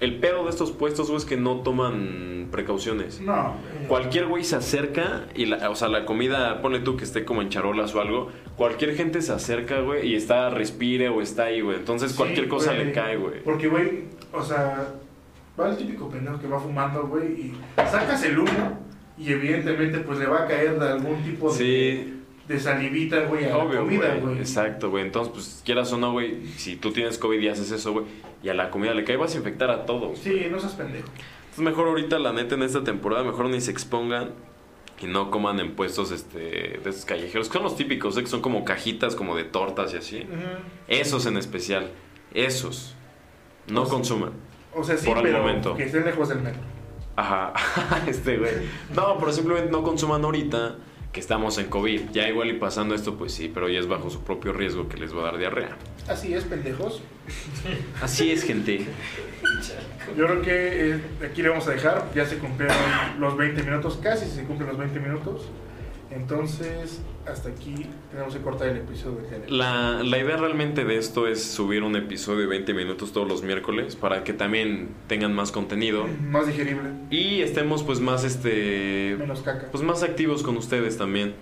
el 0.00 0.18
pedo 0.20 0.44
de 0.44 0.50
estos 0.50 0.70
puestos, 0.72 1.08
güey, 1.08 1.18
es 1.18 1.24
que 1.24 1.36
no 1.36 1.56
toman 1.60 2.48
precauciones. 2.50 3.20
No. 3.20 3.54
eh, 3.80 3.86
Cualquier 3.88 4.26
güey 4.26 4.44
se 4.44 4.56
acerca 4.56 5.26
y, 5.34 5.46
la, 5.46 5.68
o 5.70 5.74
sea, 5.74 5.88
la 5.88 6.04
comida, 6.06 6.62
ponle 6.62 6.80
tú 6.80 6.96
que 6.96 7.04
esté 7.04 7.24
como 7.24 7.42
en 7.42 7.48
charolas 7.48 7.94
o 7.94 8.00
algo, 8.00 8.28
cualquier 8.56 8.94
gente 8.94 9.20
se 9.22 9.32
acerca, 9.32 9.80
güey, 9.80 10.08
y 10.08 10.14
está, 10.14 10.50
respire 10.50 11.08
o 11.08 11.20
está 11.20 11.44
ahí, 11.44 11.60
güey. 11.60 11.76
Entonces 11.78 12.12
sí, 12.12 12.16
cualquier 12.16 12.48
cosa 12.48 12.72
güey. 12.74 12.86
le 12.86 12.92
cae, 12.92 13.16
güey. 13.16 13.42
Porque, 13.42 13.68
güey, 13.68 14.04
o 14.32 14.42
sea, 14.42 14.94
va 15.58 15.70
el 15.70 15.76
típico 15.76 16.08
pendejo 16.08 16.38
que 16.40 16.46
va 16.46 16.58
fumando, 16.60 17.06
güey, 17.08 17.26
y 17.32 17.54
sacas 17.76 18.22
el 18.24 18.38
humo 18.38 18.78
y 19.18 19.32
evidentemente 19.32 19.98
pues 19.98 20.18
le 20.20 20.26
va 20.26 20.44
a 20.44 20.46
caer 20.46 20.78
de 20.78 20.88
algún 20.88 21.16
tipo 21.24 21.50
de, 21.52 21.58
Sí, 21.58 22.14
de 22.46 22.60
salivita, 22.60 23.22
güey, 23.24 23.44
a 23.46 23.58
la 23.58 23.64
comida, 23.78 24.08
güey. 24.10 24.20
güey. 24.20 24.38
Exacto, 24.38 24.90
güey. 24.90 25.04
Entonces, 25.04 25.32
pues, 25.34 25.62
quieras 25.64 25.92
o 25.92 25.98
no, 25.98 26.12
güey, 26.12 26.46
si 26.56 26.76
tú 26.76 26.92
tienes 26.92 27.18
COVID 27.18 27.40
y 27.40 27.48
haces 27.48 27.70
eso, 27.72 27.92
güey, 27.92 28.04
y 28.42 28.48
a 28.48 28.54
la 28.54 28.70
comida 28.70 28.94
le 28.94 29.04
cae, 29.04 29.16
vas 29.16 29.34
a 29.34 29.38
infectar 29.38 29.70
a 29.70 29.84
todos. 29.86 30.18
Sí, 30.18 30.46
no 30.50 30.58
seas 30.60 30.72
pendejo. 30.74 31.08
Es 31.52 31.58
mejor 31.58 31.88
ahorita, 31.88 32.18
la 32.18 32.32
neta, 32.32 32.54
en 32.54 32.62
esta 32.62 32.84
temporada, 32.84 33.24
mejor 33.24 33.46
ni 33.46 33.60
se 33.60 33.70
expongan 33.70 34.30
y 35.00 35.06
no 35.06 35.30
coman 35.30 35.58
en 35.60 35.74
puestos 35.76 36.10
este, 36.10 36.38
de 36.38 36.90
esos 36.90 37.04
callejeros, 37.04 37.48
que 37.48 37.54
son 37.54 37.62
los 37.62 37.76
típicos, 37.76 38.16
¿eh? 38.16 38.20
que 38.22 38.28
son 38.28 38.40
como 38.40 38.64
cajitas 38.64 39.14
como 39.16 39.36
de 39.36 39.44
tortas 39.44 39.92
y 39.94 39.96
así. 39.96 40.26
Esos 40.88 41.26
en 41.26 41.36
especial, 41.36 41.90
esos. 42.34 42.94
No 43.68 43.82
Pues- 43.82 43.92
consuman. 43.92 44.32
O 44.74 44.84
sea, 44.84 44.96
sí, 44.96 45.06
Por 45.06 45.18
el 45.18 45.22
pero 45.24 45.38
momento. 45.38 45.74
que 45.74 45.84
estén 45.84 46.04
lejos 46.04 46.28
del 46.28 46.40
metro. 46.40 46.60
Ajá, 47.16 47.52
este 48.06 48.36
güey. 48.36 48.52
No, 48.94 49.18
pero 49.18 49.32
simplemente 49.32 49.70
no 49.72 49.82
consuman 49.82 50.24
ahorita 50.24 50.76
que 51.12 51.20
estamos 51.20 51.58
en 51.58 51.66
COVID. 51.66 52.10
Ya 52.12 52.28
igual 52.28 52.50
y 52.50 52.54
pasando 52.54 52.94
esto, 52.94 53.16
pues 53.16 53.32
sí, 53.32 53.50
pero 53.52 53.68
ya 53.68 53.78
es 53.78 53.88
bajo 53.88 54.10
su 54.10 54.22
propio 54.22 54.52
riesgo 54.52 54.88
que 54.88 54.96
les 54.96 55.14
va 55.14 55.20
a 55.20 55.24
dar 55.24 55.38
diarrea. 55.38 55.76
Así 56.08 56.34
es, 56.34 56.44
pendejos. 56.44 57.02
Así 58.02 58.30
es, 58.30 58.42
gente. 58.42 58.86
Yo 60.16 60.26
creo 60.26 60.42
que 60.42 60.90
eh, 60.90 61.00
aquí 61.30 61.42
le 61.42 61.50
vamos 61.50 61.66
a 61.68 61.72
dejar. 61.72 62.10
Ya 62.14 62.24
se 62.26 62.38
cumplieron 62.38 62.76
los 63.18 63.36
20 63.36 63.62
minutos, 63.62 63.98
casi 64.02 64.26
se 64.26 64.44
cumplen 64.44 64.68
los 64.68 64.78
20 64.78 65.00
minutos. 65.00 65.48
Entonces, 66.10 67.02
hasta 67.26 67.50
aquí 67.50 67.86
tenemos 68.10 68.34
que 68.34 68.40
cortar 68.40 68.68
el 68.68 68.78
episodio 68.78 69.18
de. 69.18 69.50
La, 69.50 70.02
la 70.02 70.18
idea 70.18 70.36
realmente 70.38 70.84
de 70.84 70.96
esto 70.96 71.26
es 71.26 71.44
subir 71.44 71.82
un 71.82 71.96
episodio 71.96 72.40
de 72.40 72.46
20 72.46 72.72
minutos 72.74 73.12
todos 73.12 73.28
los 73.28 73.42
miércoles 73.42 73.94
para 73.94 74.24
que 74.24 74.32
también 74.32 74.88
tengan 75.06 75.34
más 75.34 75.52
contenido 75.52 76.06
Más 76.30 76.46
digerible, 76.46 76.90
y 77.10 77.40
estemos 77.42 77.82
pues 77.82 78.00
más 78.00 78.24
este 78.24 79.16
menos 79.18 79.42
caca. 79.42 79.66
pues 79.70 79.82
más 79.84 80.02
activos 80.02 80.42
con 80.42 80.56
ustedes 80.56 80.96
también 80.96 81.34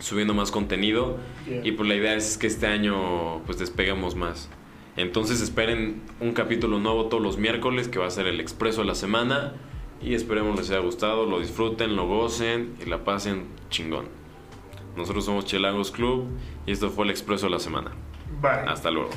subiendo 0.00 0.34
más 0.34 0.50
contenido 0.50 1.16
Yeah. 1.46 1.60
y 1.64 1.72
pues 1.72 1.88
la 1.88 1.96
idea 1.96 2.14
es 2.14 2.38
que 2.38 2.46
este 2.46 2.66
año 2.66 3.40
pues 3.46 3.58
despeguemos 3.58 4.14
más. 4.16 4.48
Entonces 4.96 5.40
esperen 5.40 6.02
un 6.20 6.32
capítulo 6.34 6.78
nuevo 6.78 7.06
todos 7.06 7.22
los 7.22 7.36
miércoles 7.38 7.88
que 7.88 7.98
va 7.98 8.06
a 8.06 8.10
ser 8.10 8.26
el 8.26 8.40
expreso 8.40 8.82
de 8.82 8.86
la 8.88 8.94
semana 8.94 9.54
y 10.02 10.14
esperemos 10.14 10.56
les 10.56 10.70
haya 10.70 10.80
gustado, 10.80 11.26
lo 11.26 11.40
disfruten, 11.40 11.96
lo 11.96 12.06
gocen 12.06 12.76
y 12.84 12.88
la 12.88 13.04
pasen 13.04 13.46
chingón. 13.70 14.06
Nosotros 14.96 15.24
somos 15.24 15.46
Chelagos 15.46 15.90
Club 15.90 16.26
y 16.66 16.72
esto 16.72 16.90
fue 16.90 17.04
el 17.04 17.10
expreso 17.10 17.46
de 17.46 17.52
la 17.52 17.58
semana. 17.58 17.92
Bye. 18.40 18.68
Hasta 18.68 18.90
luego. 18.90 19.10